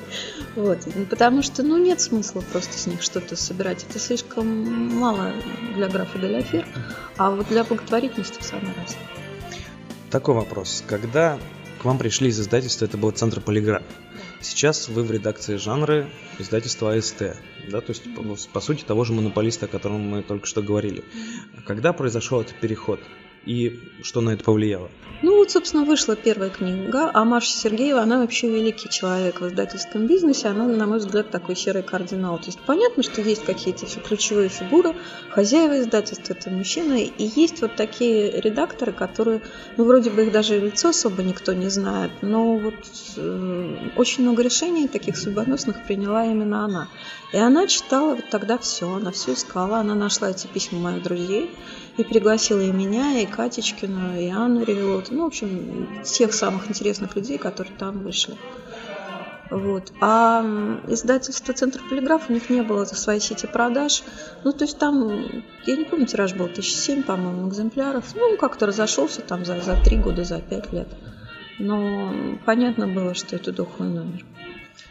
Вот. 0.56 0.78
Потому 1.08 1.42
что, 1.42 1.62
ну, 1.62 1.78
нет 1.78 2.00
смысла 2.00 2.42
просто 2.52 2.76
с 2.76 2.86
них 2.86 3.02
что-то 3.02 3.36
собирать. 3.36 3.86
Это 3.88 3.98
слишком 3.98 4.46
мало 4.98 5.32
для 5.74 5.88
графа 5.88 6.18
Деляфер. 6.18 6.66
А 7.16 7.30
вот 7.30 7.48
для 7.48 7.64
благотворительности 7.64 8.40
в 8.40 8.44
самый 8.44 8.74
раз. 8.74 8.89
Такой 10.10 10.34
вопрос. 10.34 10.82
Когда 10.86 11.38
к 11.80 11.84
вам 11.84 11.98
пришли 11.98 12.28
из 12.28 12.40
издательства, 12.40 12.84
это 12.84 12.98
был 12.98 13.10
Центр 13.10 13.40
Полиграф. 13.40 13.82
Сейчас 14.40 14.88
вы 14.88 15.02
в 15.02 15.10
редакции 15.10 15.56
жанры 15.56 16.08
издательства 16.38 16.94
АСТ, 16.94 17.36
да, 17.68 17.80
то 17.80 17.90
есть 17.90 18.14
по, 18.14 18.22
по 18.52 18.60
сути 18.60 18.84
того 18.84 19.04
же 19.04 19.12
монополиста, 19.12 19.66
о 19.66 19.68
котором 19.68 20.00
мы 20.00 20.22
только 20.22 20.46
что 20.46 20.62
говорили. 20.62 21.04
Когда 21.66 21.92
произошел 21.92 22.40
этот 22.40 22.56
переход? 22.56 23.00
И 23.44 23.78
что 24.02 24.20
на 24.20 24.30
это 24.30 24.44
повлияло? 24.44 24.90
Ну 25.22 25.36
вот, 25.36 25.50
собственно, 25.50 25.84
вышла 25.84 26.16
первая 26.16 26.48
книга, 26.48 27.10
а 27.12 27.24
Маша 27.26 27.50
Сергеева, 27.50 28.00
она 28.00 28.20
вообще 28.20 28.48
великий 28.48 28.88
человек 28.88 29.42
в 29.42 29.48
издательском 29.48 30.06
бизнесе, 30.06 30.48
она, 30.48 30.66
на 30.66 30.86
мой 30.86 30.98
взгляд, 30.98 31.30
такой 31.30 31.56
серый 31.56 31.82
кардинал. 31.82 32.38
То 32.38 32.46
есть 32.46 32.58
понятно, 32.60 33.02
что 33.02 33.20
есть 33.20 33.44
какие-то 33.44 33.84
все 33.84 34.00
ключевые 34.00 34.48
фигуры, 34.48 34.94
хозяева 35.28 35.80
издательства 35.80 36.32
это 36.32 36.48
мужчины, 36.48 37.12
и 37.18 37.24
есть 37.36 37.60
вот 37.60 37.76
такие 37.76 38.40
редакторы, 38.40 38.92
которые, 38.92 39.42
ну 39.76 39.84
вроде 39.84 40.08
бы 40.08 40.22
их 40.22 40.32
даже 40.32 40.58
лицо 40.58 40.88
особо 40.88 41.22
никто 41.22 41.52
не 41.52 41.68
знает, 41.68 42.12
но 42.22 42.56
вот 42.56 42.74
э, 43.16 43.76
очень 43.96 44.22
много 44.22 44.42
решений 44.42 44.88
таких 44.88 45.18
судьбоносных 45.18 45.84
приняла 45.86 46.24
именно 46.24 46.64
она. 46.64 46.88
И 47.34 47.36
она 47.36 47.66
читала 47.66 48.14
вот 48.14 48.24
тогда 48.30 48.56
все, 48.56 48.94
она 48.94 49.10
все 49.10 49.34
искала, 49.34 49.78
она 49.78 49.94
нашла 49.94 50.30
эти 50.30 50.46
письма 50.46 50.78
моих 50.78 51.02
друзей, 51.02 51.50
и 51.96 52.04
пригласила 52.04 52.60
и 52.60 52.72
меня, 52.72 53.20
и 53.20 53.26
Катечкину, 53.26 54.18
и 54.18 54.28
Анну 54.28 54.64
Ревелот. 54.64 55.10
Ну, 55.10 55.24
в 55.24 55.26
общем, 55.26 56.02
тех 56.04 56.32
самых 56.32 56.68
интересных 56.68 57.16
людей, 57.16 57.38
которые 57.38 57.76
там 57.76 58.02
вышли. 58.02 58.36
Вот. 59.50 59.92
А 60.00 60.42
издательство 60.86 61.52
«Центр 61.52 61.80
полиграф» 61.88 62.30
у 62.30 62.32
них 62.32 62.48
не 62.50 62.62
было 62.62 62.84
своей 62.84 63.20
сети 63.20 63.46
продаж. 63.46 64.04
Ну, 64.44 64.52
то 64.52 64.64
есть 64.64 64.78
там, 64.78 65.42
я 65.66 65.76
не 65.76 65.84
помню, 65.84 66.06
тираж 66.06 66.34
был 66.34 66.48
тысяч 66.48 66.74
семь, 66.74 67.02
по-моему, 67.02 67.48
экземпляров. 67.48 68.04
Ну, 68.14 68.36
как-то 68.36 68.66
разошелся 68.66 69.22
там 69.22 69.44
за, 69.44 69.60
за 69.60 69.76
три 69.82 69.96
года, 69.96 70.24
за 70.24 70.40
пять 70.40 70.72
лет. 70.72 70.88
Но 71.58 72.38
понятно 72.46 72.86
было, 72.86 73.14
что 73.14 73.36
это 73.36 73.52
духовный 73.52 73.92
номер. 73.92 74.24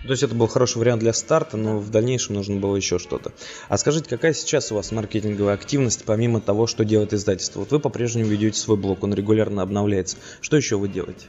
То 0.04 0.12
есть 0.12 0.24
это 0.24 0.34
был 0.34 0.48
хороший 0.48 0.78
вариант 0.78 1.02
для 1.02 1.14
старта, 1.14 1.58
но 1.58 1.80
в 1.80 1.92
дальнейшем 1.92 2.36
нужно 2.36 2.56
было 2.58 2.76
еще 2.76 3.00
что-то. 3.00 3.32
А 3.68 3.78
скажите, 3.78 4.10
какая 4.10 4.34
сейчас 4.34 4.72
у 4.72 4.76
вас 4.76 4.92
маркетинговая 4.92 5.54
активность, 5.54 6.04
помимо 6.06 6.40
того, 6.42 6.68
что 6.68 6.86
делает 6.86 7.14
издательство? 7.14 7.60
Вот 7.60 7.72
вы 7.72 7.80
по-прежнему 7.80 8.30
ведете 8.30 8.60
свой 8.60 8.78
блог, 8.78 9.04
он 9.04 9.14
регулярно 9.14 9.62
обновляется. 9.62 10.18
Что 10.42 10.58
еще 10.58 10.78
вы 10.78 10.88
делаете? 10.88 11.28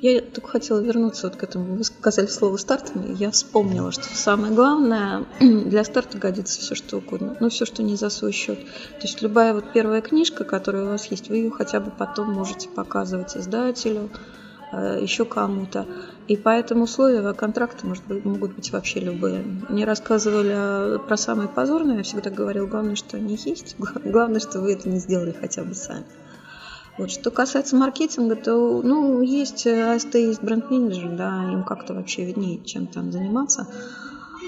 Я 0.00 0.20
только 0.20 0.48
хотела 0.48 0.80
вернуться 0.80 1.28
вот 1.28 1.36
к 1.36 1.42
этому. 1.42 1.76
Вы 1.76 1.84
сказали 1.84 2.26
слово 2.26 2.58
старт, 2.58 2.92
я 3.18 3.30
вспомнила, 3.30 3.92
что 3.92 4.04
самое 4.04 4.52
главное, 4.52 5.24
для 5.40 5.84
старта 5.84 6.18
годится 6.18 6.60
все 6.60 6.74
что 6.74 6.98
угодно, 6.98 7.36
ну 7.40 7.48
все, 7.48 7.64
что 7.64 7.82
не 7.82 7.96
за 7.96 8.10
свой 8.10 8.32
счет. 8.32 8.58
То 8.58 9.02
есть 9.02 9.22
любая 9.22 9.54
вот 9.54 9.72
первая 9.72 10.02
книжка, 10.02 10.44
которая 10.44 10.84
у 10.84 10.88
вас 10.88 11.06
есть, 11.06 11.28
вы 11.28 11.36
ее 11.36 11.50
хотя 11.50 11.80
бы 11.80 11.90
потом 11.90 12.32
можете 12.32 12.68
показывать 12.68 13.36
издателю, 13.36 14.10
еще 14.72 15.24
кому-то. 15.24 15.86
И 16.28 16.36
поэтому 16.36 16.84
условия 16.84 17.32
контракта 17.34 17.86
может 17.86 18.04
быть, 18.06 18.24
могут 18.24 18.54
быть 18.54 18.72
вообще 18.72 19.00
любые. 19.00 19.44
Мне 19.68 19.84
рассказывали 19.84 20.98
про 21.06 21.16
самые 21.16 21.48
позорные, 21.48 21.98
я 21.98 22.02
всегда 22.02 22.30
говорил, 22.30 22.66
главное, 22.66 22.96
что 22.96 23.16
они 23.16 23.38
есть, 23.44 23.76
главное, 24.04 24.40
что 24.40 24.60
вы 24.60 24.72
это 24.72 24.88
не 24.88 24.98
сделали 24.98 25.34
хотя 25.38 25.62
бы 25.62 25.74
сами. 25.74 26.04
Вот. 26.98 27.10
Что 27.10 27.30
касается 27.30 27.76
маркетинга, 27.76 28.36
то 28.36 28.80
ну, 28.82 29.20
есть 29.20 29.66
АСТ, 29.66 30.14
есть 30.14 30.42
бренд-менеджер, 30.42 31.14
да, 31.16 31.52
им 31.52 31.62
как-то 31.62 31.94
вообще 31.94 32.24
виднее, 32.24 32.64
чем 32.64 32.86
там 32.86 33.12
заниматься. 33.12 33.68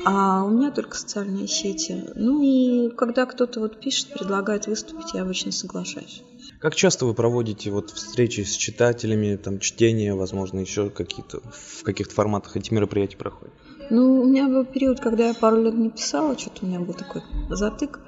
А 0.05 0.45
у 0.45 0.51
меня 0.51 0.71
только 0.71 0.97
социальные 0.97 1.49
сети. 1.49 2.05
Ну 2.15 2.43
и 2.43 2.89
когда 2.91 3.27
кто-то 3.27 3.61
вот 3.61 3.79
пишет, 3.81 4.13
предлагает 4.13 4.67
выступить, 4.67 5.13
я 5.13 5.23
обычно 5.23 5.53
соглашаюсь. 5.53 6.23
Как 6.61 6.75
часто 6.75 7.07
вы 7.07 7.15
проводите 7.15 7.71
вот 7.71 7.91
встречи 7.91 8.41
с 8.41 8.57
читателями, 8.57 9.37
там 9.37 9.61
чтение, 9.61 10.15
возможно, 10.15 10.59
еще 10.59 10.91
какие-то 10.91 11.41
в 11.53 11.85
каких-то 11.85 12.15
форматах 12.15 12.57
эти 12.57 12.75
мероприятия 12.75 13.17
проходят? 13.17 13.55
Ну, 13.91 14.23
у 14.23 14.27
меня 14.27 14.49
был 14.49 14.65
период, 14.65 15.01
когда 15.01 15.29
я 15.29 15.35
пару 15.35 15.63
лет 15.63 15.75
не 15.75 15.91
писала, 15.91 16.37
что-то 16.37 16.65
у 16.65 16.69
меня 16.69 16.81
был 16.81 16.95
такой 16.95 17.23
затык 17.49 18.01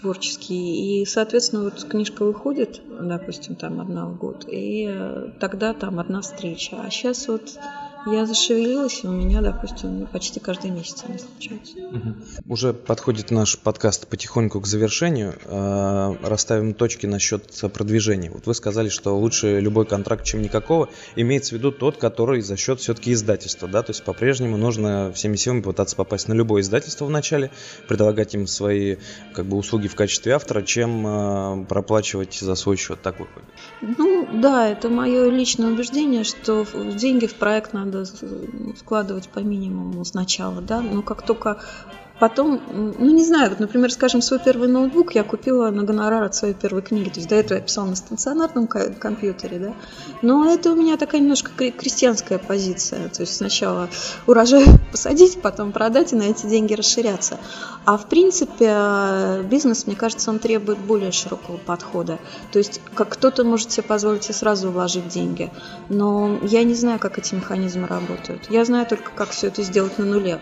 творческий. 0.00 1.00
И, 1.02 1.06
соответственно, 1.06 1.64
вот 1.64 1.84
книжка 1.84 2.24
выходит, 2.24 2.80
допустим, 3.00 3.56
там 3.56 3.80
одна 3.80 4.06
в 4.06 4.16
год, 4.16 4.46
и 4.48 4.86
э, 4.88 5.32
тогда 5.40 5.74
там 5.74 5.98
одна 5.98 6.20
встреча. 6.20 6.76
А 6.80 6.90
сейчас 6.90 7.26
вот 7.28 7.58
я 8.06 8.26
зашевелилась, 8.26 9.00
и 9.02 9.06
у 9.06 9.10
меня, 9.10 9.40
допустим, 9.40 10.06
почти 10.06 10.40
каждый 10.40 10.70
месяц 10.70 11.04
они 11.06 11.18
случаются. 11.18 11.78
Угу. 11.78 12.52
Уже 12.52 12.72
подходит 12.72 13.30
наш 13.30 13.58
подкаст 13.58 14.06
потихоньку 14.06 14.60
к 14.60 14.66
завершению. 14.66 15.34
Э, 15.44 16.14
расставим 16.22 16.74
точки 16.74 17.06
насчет 17.06 17.42
продвижения. 17.72 18.30
Вот 18.30 18.46
вы 18.46 18.54
сказали, 18.54 18.88
что 18.88 19.18
лучше 19.18 19.60
любой 19.60 19.86
контракт, 19.86 20.24
чем 20.24 20.42
никакого. 20.42 20.88
Имеется 21.16 21.54
в 21.54 21.58
виду 21.58 21.72
тот, 21.72 21.96
который 21.96 22.40
за 22.40 22.56
счет 22.56 22.80
все-таки 22.80 23.12
издательства, 23.12 23.68
да, 23.68 23.82
то 23.82 23.90
есть 23.90 24.04
по-прежнему 24.04 24.56
нужно 24.56 25.12
всеми 25.12 25.36
силами 25.36 25.62
пытаться 25.62 25.96
попасть 25.96 26.28
на 26.28 26.32
любое 26.32 26.62
издательство 26.62 27.04
вначале, 27.04 27.50
предлагать 27.88 28.34
им 28.34 28.46
свои 28.46 28.96
как 29.34 29.46
бы 29.46 29.56
услуги 29.56 29.88
в 29.88 29.94
качестве 29.94 30.32
автора, 30.32 30.62
чем 30.62 31.06
э, 31.06 31.64
проплачивать 31.66 32.34
за 32.34 32.54
свой 32.54 32.76
счет. 32.76 33.00
Так 33.02 33.18
выходит. 33.20 33.48
Ну 33.80 34.28
да, 34.32 34.68
это 34.68 34.88
мое 34.88 35.30
личное 35.30 35.72
убеждение, 35.72 36.24
что 36.24 36.66
деньги 36.94 37.26
в 37.26 37.34
проект 37.34 37.72
надо 37.72 37.87
надо 37.88 38.04
складывать 38.76 39.28
по 39.28 39.40
минимуму 39.40 40.04
сначала, 40.04 40.60
да, 40.60 40.80
но 40.80 41.02
как 41.02 41.22
только 41.22 41.58
Потом, 42.18 42.60
ну 42.98 43.10
не 43.10 43.24
знаю, 43.24 43.50
вот, 43.50 43.60
например, 43.60 43.92
скажем, 43.92 44.22
свой 44.22 44.40
первый 44.40 44.68
ноутбук 44.68 45.14
я 45.14 45.22
купила 45.22 45.70
на 45.70 45.84
гонорар 45.84 46.24
от 46.24 46.34
своей 46.34 46.54
первой 46.54 46.82
книги. 46.82 47.08
То 47.08 47.16
есть 47.16 47.28
до 47.28 47.36
этого 47.36 47.58
я 47.58 47.64
писала 47.64 47.86
на 47.86 47.96
стационарном 47.96 48.66
компьютере, 48.66 49.58
да. 49.58 49.74
Но 50.22 50.50
это 50.50 50.72
у 50.72 50.76
меня 50.76 50.96
такая 50.96 51.20
немножко 51.20 51.52
крестьянская 51.70 52.38
позиция. 52.38 53.08
То 53.08 53.22
есть 53.22 53.36
сначала 53.36 53.88
урожай 54.26 54.64
посадить, 54.90 55.40
потом 55.40 55.72
продать 55.72 56.12
и 56.12 56.16
на 56.16 56.22
эти 56.22 56.46
деньги 56.46 56.74
расширяться. 56.74 57.38
А 57.84 57.96
в 57.96 58.08
принципе 58.08 59.44
бизнес, 59.48 59.86
мне 59.86 59.94
кажется, 59.94 60.30
он 60.30 60.40
требует 60.40 60.78
более 60.78 61.12
широкого 61.12 61.56
подхода. 61.56 62.18
То 62.52 62.58
есть 62.58 62.80
как 62.94 63.10
кто-то 63.10 63.44
может 63.44 63.70
себе 63.70 63.84
позволить 63.84 64.28
и 64.28 64.32
сразу 64.32 64.70
вложить 64.70 65.08
деньги. 65.08 65.52
Но 65.88 66.38
я 66.42 66.64
не 66.64 66.74
знаю, 66.74 66.98
как 66.98 67.18
эти 67.18 67.34
механизмы 67.34 67.86
работают. 67.86 68.50
Я 68.50 68.64
знаю 68.64 68.86
только, 68.86 69.12
как 69.14 69.30
все 69.30 69.46
это 69.48 69.62
сделать 69.62 69.98
на 69.98 70.04
нуле. 70.04 70.40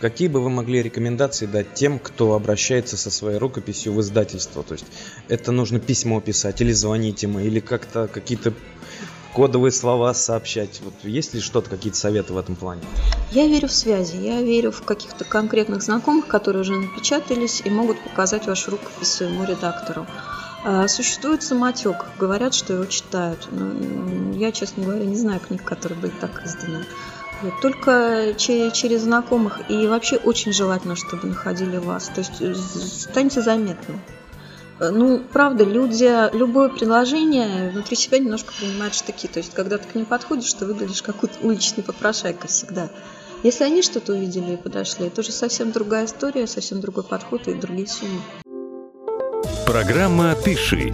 Какие 0.00 0.28
бы 0.28 0.40
вы 0.40 0.48
могли 0.48 0.80
рекомендации 0.80 1.46
дать 1.46 1.74
тем, 1.74 1.98
кто 1.98 2.34
обращается 2.34 2.96
со 2.96 3.10
своей 3.10 3.38
рукописью 3.38 3.92
в 3.92 4.00
издательство? 4.00 4.62
То 4.62 4.74
есть 4.74 4.86
это 5.26 5.50
нужно 5.50 5.80
письмо 5.80 6.20
писать 6.20 6.60
или 6.60 6.70
звонить 6.72 7.24
ему, 7.24 7.40
или 7.40 7.58
как-то 7.58 8.06
какие-то 8.06 8.54
кодовые 9.34 9.72
слова 9.72 10.14
сообщать. 10.14 10.80
Вот 10.84 10.94
есть 11.02 11.34
ли 11.34 11.40
что-то, 11.40 11.70
какие-то 11.70 11.98
советы 11.98 12.32
в 12.32 12.38
этом 12.38 12.54
плане? 12.54 12.82
Я 13.32 13.48
верю 13.48 13.66
в 13.66 13.72
связи, 13.72 14.16
я 14.18 14.40
верю 14.40 14.70
в 14.70 14.82
каких-то 14.82 15.24
конкретных 15.24 15.82
знакомых, 15.82 16.28
которые 16.28 16.62
уже 16.62 16.76
напечатались 16.76 17.62
и 17.64 17.70
могут 17.70 18.00
показать 18.00 18.46
вашу 18.46 18.70
рукопись 18.72 19.08
своему 19.08 19.44
редактору. 19.44 20.06
А, 20.64 20.88
существует 20.88 21.42
самотек, 21.42 22.06
говорят, 22.18 22.54
что 22.54 22.74
его 22.74 22.84
читают. 22.86 23.48
Но 23.50 24.32
я, 24.34 24.52
честно 24.52 24.84
говоря, 24.84 25.04
не 25.04 25.16
знаю 25.16 25.40
книг, 25.40 25.64
которые 25.64 25.98
были 25.98 26.12
так 26.20 26.44
изданы. 26.44 26.84
Только 27.62 28.34
через, 28.36 28.72
через 28.72 29.02
знакомых. 29.02 29.70
И 29.70 29.86
вообще 29.86 30.16
очень 30.16 30.52
желательно, 30.52 30.96
чтобы 30.96 31.28
находили 31.28 31.76
вас. 31.76 32.08
То 32.08 32.20
есть 32.20 32.40
э, 32.40 32.54
станьте 32.54 33.40
заметным. 33.40 34.00
Э, 34.80 34.90
ну, 34.90 35.22
правда, 35.32 35.64
люди, 35.64 36.34
любое 36.36 36.68
предложение 36.68 37.70
внутри 37.70 37.96
себя 37.96 38.18
немножко 38.18 38.52
принимают 38.58 38.94
штыки. 38.94 39.28
То 39.28 39.38
есть, 39.38 39.54
когда 39.54 39.78
ты 39.78 39.88
к 39.88 39.94
ним 39.94 40.04
подходишь, 40.04 40.52
ты 40.54 40.66
выглядишь 40.66 41.02
как 41.02 41.16
уличный 41.42 41.84
попрошайка 41.84 42.48
всегда. 42.48 42.90
Если 43.44 43.62
они 43.62 43.82
что-то 43.82 44.14
увидели 44.14 44.54
и 44.54 44.56
подошли, 44.56 45.06
это 45.06 45.20
уже 45.20 45.30
совсем 45.30 45.70
другая 45.70 46.06
история, 46.06 46.46
совсем 46.48 46.80
другой 46.80 47.04
подход 47.04 47.46
и 47.46 47.54
другие 47.54 47.86
суммы. 47.86 48.20
Программа 49.64 50.34
«Пиши» 50.44 50.92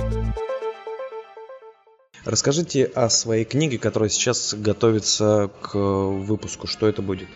Расскажите 2.24 2.84
о 2.86 3.10
своей 3.10 3.44
книге, 3.44 3.78
которая 3.78 4.08
сейчас 4.08 4.54
готовится 4.54 5.50
к 5.60 5.76
выпуску. 5.76 6.66
Что 6.66 6.86
это 6.86 7.02
будет? 7.02 7.28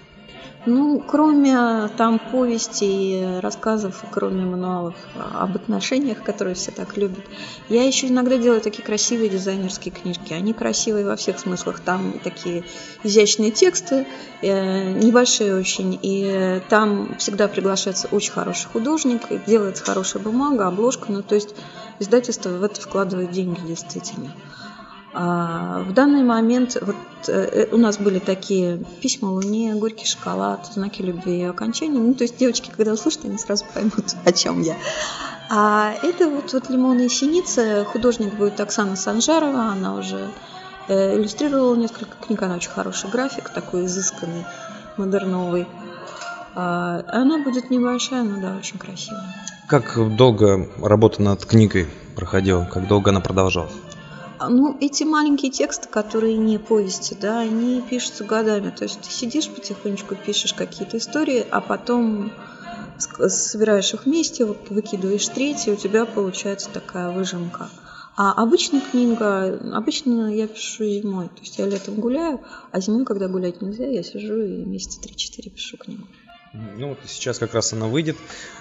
Ну, 0.64 1.02
кроме 1.06 1.88
там 1.96 2.18
повестей, 2.18 3.38
рассказов, 3.40 4.02
кроме 4.10 4.44
мануалов 4.44 4.94
об 5.14 5.56
отношениях, 5.56 6.22
которые 6.22 6.54
все 6.54 6.72
так 6.72 6.96
любят, 6.96 7.24
я 7.68 7.84
еще 7.84 8.08
иногда 8.08 8.36
делаю 8.38 8.60
такие 8.60 8.82
красивые 8.82 9.28
дизайнерские 9.28 9.94
книжки. 9.94 10.32
Они 10.32 10.52
красивые 10.52 11.06
во 11.06 11.16
всех 11.16 11.38
смыслах. 11.38 11.80
Там 11.80 12.18
такие 12.24 12.64
изящные 13.02 13.50
тексты, 13.50 14.06
э, 14.42 14.92
небольшие 14.92 15.54
очень, 15.54 15.98
и 16.02 16.60
там 16.68 17.16
всегда 17.18 17.46
приглашается 17.46 18.08
очень 18.08 18.32
хороший 18.32 18.68
художник, 18.68 19.22
делается 19.46 19.84
хорошая 19.84 20.22
бумага, 20.22 20.66
обложка. 20.66 21.12
Ну, 21.12 21.22
то 21.22 21.34
есть 21.34 21.54
издательство 21.98 22.50
в 22.50 22.62
это 22.62 22.80
вкладывает 22.80 23.30
деньги 23.30 23.60
действительно. 23.66 24.32
А 25.14 25.80
в 25.80 25.92
данный 25.94 26.22
момент 26.22 26.76
вот 26.80 26.96
э, 27.28 27.66
у 27.72 27.78
нас 27.78 27.98
были 27.98 28.18
такие 28.18 28.78
письма 29.00 29.28
Луне, 29.28 29.74
горький 29.74 30.06
шоколад, 30.06 30.66
знаки 30.72 31.00
любви 31.00 31.40
и 31.40 31.44
окончания. 31.44 31.98
Ну, 31.98 32.14
то 32.14 32.24
есть 32.24 32.36
девочки, 32.36 32.70
когда 32.74 32.92
услышат, 32.92 33.24
они 33.24 33.38
сразу 33.38 33.64
поймут, 33.72 34.14
о 34.24 34.32
чем 34.32 34.60
я. 34.60 34.76
А 35.50 35.94
это 36.02 36.28
вот, 36.28 36.52
вот 36.52 36.68
«Лимоны 36.68 37.06
и 37.06 37.08
синицы». 37.08 37.86
Художник 37.90 38.34
будет 38.34 38.60
Оксана 38.60 38.96
Санжарова. 38.96 39.68
Она 39.72 39.94
уже 39.94 40.28
э, 40.88 41.16
иллюстрировала 41.16 41.74
несколько 41.74 42.16
книг. 42.26 42.42
Она 42.42 42.56
очень 42.56 42.70
хороший 42.70 43.08
график, 43.08 43.48
такой 43.48 43.86
изысканный, 43.86 44.44
модерновый. 44.98 45.66
А, 46.54 47.02
она 47.08 47.42
будет 47.42 47.70
небольшая, 47.70 48.24
но 48.24 48.40
да, 48.40 48.56
очень 48.56 48.78
красивая. 48.78 49.34
Как 49.68 49.98
долго 50.16 50.68
работа 50.82 51.22
над 51.22 51.44
книгой 51.46 51.86
проходила? 52.14 52.64
Как 52.64 52.86
долго 52.86 53.10
она 53.10 53.20
продолжалась? 53.20 53.72
А, 54.38 54.48
ну, 54.48 54.76
эти 54.80 55.04
маленькие 55.04 55.50
тексты, 55.50 55.88
которые 55.88 56.36
не 56.36 56.58
повести, 56.58 57.14
да, 57.14 57.40
они 57.40 57.82
пишутся 57.82 58.24
годами. 58.24 58.70
То 58.70 58.84
есть 58.84 59.00
ты 59.00 59.10
сидишь 59.10 59.48
потихонечку, 59.48 60.14
пишешь 60.14 60.54
какие-то 60.54 60.98
истории, 60.98 61.44
а 61.50 61.60
потом 61.60 62.32
собираешь 62.98 63.94
их 63.94 64.06
вместе, 64.06 64.44
выкидываешь 64.44 65.26
третий, 65.28 65.72
у 65.72 65.76
тебя 65.76 66.04
получается 66.04 66.70
такая 66.72 67.10
выжимка. 67.10 67.68
А 68.16 68.32
обычная 68.32 68.80
книга, 68.80 69.60
обычно 69.76 70.34
я 70.34 70.48
пишу 70.48 70.84
зимой. 70.84 71.28
То 71.28 71.40
есть 71.40 71.58
я 71.58 71.66
летом 71.66 71.94
гуляю, 71.96 72.40
а 72.72 72.80
зимой, 72.80 73.04
когда 73.04 73.28
гулять 73.28 73.62
нельзя, 73.62 73.86
я 73.86 74.02
сижу 74.02 74.40
и 74.40 74.64
месяца 74.64 75.00
3-4 75.00 75.50
пишу 75.50 75.76
книгу. 75.76 76.06
Ну 76.52 76.88
вот 76.88 76.98
сейчас 77.06 77.38
как 77.38 77.54
раз 77.54 77.72
она 77.72 77.86
выйдет. 77.86 78.16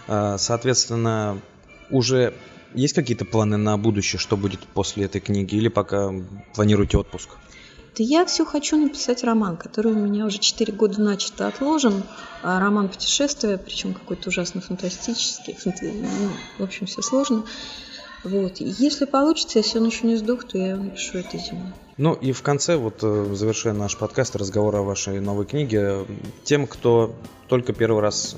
А, 0.08 0.38
соответственно, 0.38 1.42
уже 1.90 2.36
есть 2.74 2.94
какие-то 2.94 3.26
планы 3.26 3.58
на 3.58 3.78
будущее, 3.78 4.20
что 4.20 4.38
будет 4.38 4.60
после 4.74 5.06
этой 5.06 5.22
книги, 5.22 5.56
или 5.56 5.68
пока 5.68 6.12
планируете 6.54 6.98
отпуск? 6.98 7.30
Да 7.98 8.04
я 8.04 8.26
все 8.26 8.46
хочу 8.46 8.78
написать 8.78 9.24
роман, 9.24 9.58
который 9.58 9.92
у 9.92 9.96
меня 9.98 10.28
уже 10.28 10.38
4 10.38 10.72
года 10.74 11.02
начато 11.02 11.48
отложен. 11.48 12.04
А 12.44 12.60
роман 12.60 12.90
путешествия, 12.90 13.58
причем 13.58 13.94
какой-то 13.96 14.30
ужасно 14.30 14.62
фантастический. 14.62 15.58
Ну, 15.82 16.30
в 16.60 16.64
общем, 16.64 16.86
все 16.86 17.02
сложно. 17.02 17.44
Вот. 18.30 18.58
Если 18.58 19.06
получится, 19.06 19.60
если 19.60 19.80
он 19.80 19.86
еще 19.86 20.06
не 20.06 20.18
сдох, 20.18 20.44
то 20.44 20.58
я 20.58 20.72
его 20.72 20.84
напишу 20.84 21.20
этой 21.20 21.40
зимой. 21.40 21.72
Ну 21.98 22.14
и 22.14 22.32
в 22.32 22.42
конце, 22.44 22.76
вот 22.76 23.00
э, 23.02 23.34
завершая 23.34 23.74
наш 23.74 23.98
подкаст, 23.98 24.36
разговор 24.36 24.76
о 24.76 24.82
вашей 24.84 25.20
новой 25.20 25.46
книге, 25.46 26.06
тем, 26.44 26.68
кто 26.68 27.16
только 27.48 27.74
первый 27.74 28.02
раз 28.02 28.36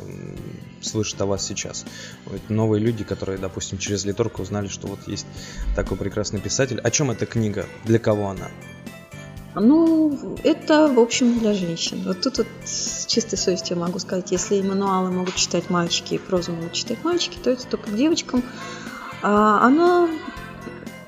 слышит 0.81 1.19
о 1.21 1.25
вас 1.25 1.45
сейчас. 1.45 1.85
Вот 2.25 2.39
новые 2.49 2.81
люди, 2.81 3.03
которые, 3.03 3.37
допустим, 3.37 3.77
через 3.77 4.05
Литорку 4.05 4.43
узнали, 4.43 4.67
что 4.67 4.87
вот 4.87 4.99
есть 5.07 5.25
такой 5.75 5.97
прекрасный 5.97 6.39
писатель. 6.39 6.79
О 6.79 6.91
чем 6.91 7.11
эта 7.11 7.25
книга? 7.25 7.65
Для 7.83 7.99
кого 7.99 8.29
она? 8.29 8.47
Ну, 9.55 10.37
это, 10.43 10.87
в 10.87 10.99
общем, 10.99 11.39
для 11.39 11.53
женщин. 11.53 12.03
Вот 12.05 12.21
тут 12.21 12.37
вот 12.37 12.47
с 12.63 13.07
чистой 13.07 13.37
совестью 13.37 13.77
могу 13.77 13.97
сказать, 13.99 14.31
если 14.31 14.61
мануалы 14.61 15.11
могут 15.11 15.35
читать 15.35 15.69
мальчики 15.69 16.13
и 16.13 16.17
прозу 16.19 16.53
могут 16.53 16.73
читать 16.73 17.03
мальчики, 17.03 17.37
то 17.43 17.49
это 17.49 17.65
только 17.65 17.91
девочкам. 17.91 18.43
А, 19.21 19.65
она, 19.65 20.07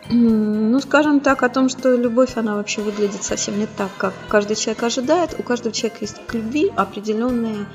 ну, 0.09 0.79
скажем 0.79 1.19
так, 1.19 1.43
о 1.43 1.49
том, 1.49 1.69
что 1.69 1.95
любовь, 1.95 2.37
она 2.37 2.55
вообще 2.55 2.81
выглядит 2.81 3.23
совсем 3.23 3.57
не 3.57 3.65
так, 3.65 3.89
как 3.97 4.13
каждый 4.27 4.55
человек 4.55 4.83
ожидает. 4.83 5.35
У 5.39 5.43
каждого 5.43 5.73
человека 5.73 5.99
есть 6.01 6.25
к 6.25 6.33
любви 6.33 6.71
определенные 6.75 7.65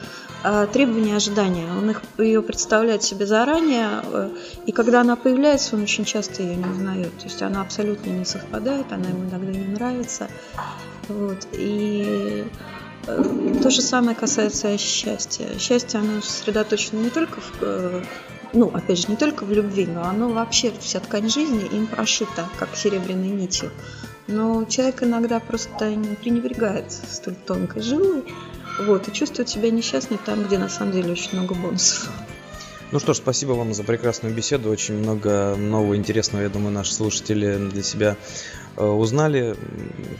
а, 0.42 0.66
требования, 0.66 1.16
ожидания. 1.16 1.66
Он 1.70 1.90
их 1.90 2.02
ее 2.18 2.42
представляет 2.42 3.02
себе 3.02 3.26
заранее, 3.26 4.02
э, 4.04 4.30
и 4.66 4.72
когда 4.72 5.00
она 5.00 5.16
появляется, 5.16 5.76
он 5.76 5.82
очень 5.82 6.04
часто 6.04 6.42
ее 6.42 6.56
не 6.56 6.68
узнает. 6.68 7.16
То 7.18 7.24
есть 7.24 7.42
она 7.42 7.62
абсолютно 7.62 8.10
не 8.10 8.24
совпадает, 8.24 8.92
она 8.92 9.08
ему 9.08 9.28
иногда 9.28 9.52
не 9.52 9.66
нравится. 9.66 10.28
Вот. 11.08 11.46
И 11.52 12.44
Э, 13.06 13.22
то 13.62 13.70
же 13.70 13.82
самое 13.82 14.16
касается 14.16 14.76
счастья. 14.78 15.46
Счастье, 15.58 16.00
оно 16.00 16.20
сосредоточено 16.20 16.98
не 16.98 17.10
только 17.10 17.40
в, 17.40 17.52
э, 17.60 18.02
ну, 18.56 18.70
опять 18.72 18.98
же, 18.98 19.08
не 19.08 19.16
только 19.16 19.44
в 19.44 19.52
любви, 19.52 19.86
но 19.86 20.04
оно 20.04 20.30
вообще, 20.30 20.72
вся 20.80 21.00
ткань 21.00 21.28
жизни 21.28 21.66
им 21.66 21.86
прошита, 21.86 22.48
как 22.58 22.74
серебряной 22.74 23.28
нитью. 23.28 23.70
Но 24.26 24.64
человек 24.64 25.02
иногда 25.02 25.38
просто 25.40 25.94
не 25.94 26.16
пренебрегает 26.16 26.90
столь 26.90 27.36
тонкой 27.36 27.82
жилой, 27.82 28.24
вот, 28.80 29.08
и 29.08 29.12
чувствует 29.12 29.48
себя 29.48 29.70
несчастной 29.70 30.18
там, 30.18 30.44
где 30.44 30.58
на 30.58 30.68
самом 30.68 30.92
деле 30.92 31.12
очень 31.12 31.38
много 31.38 31.54
бонусов. 31.54 32.10
Ну 32.92 32.98
что 32.98 33.14
ж, 33.14 33.16
спасибо 33.16 33.52
вам 33.52 33.74
за 33.74 33.82
прекрасную 33.82 34.34
беседу. 34.34 34.70
Очень 34.70 34.94
много 34.94 35.56
нового 35.56 35.96
интересного, 35.96 36.42
я 36.42 36.48
думаю, 36.48 36.72
наши 36.72 36.94
слушатели 36.94 37.56
для 37.68 37.82
себя 37.82 38.16
э, 38.76 38.84
узнали. 38.84 39.56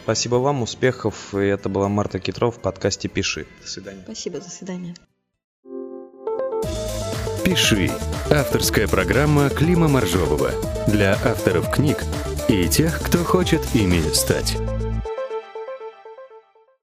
Спасибо 0.02 0.36
вам, 0.36 0.62
успехов. 0.62 1.32
И 1.34 1.44
это 1.44 1.68
была 1.68 1.88
Марта 1.88 2.18
Китров 2.18 2.56
в 2.56 2.60
подкасте 2.60 3.08
«Пиши». 3.08 3.46
До 3.62 3.68
свидания. 3.68 4.02
Спасибо, 4.04 4.40
до 4.40 4.50
свидания. 4.50 4.94
«Пиши»– 7.46 7.92
авторская 8.30 8.88
программа 8.88 9.50
Клима 9.50 9.86
Моржового 9.86 10.50
для 10.88 11.12
авторов 11.12 11.70
книг 11.70 12.02
и 12.48 12.66
тех, 12.66 13.00
кто 13.00 13.18
хочет 13.18 13.60
ими 13.72 14.00
стать. 14.12 14.56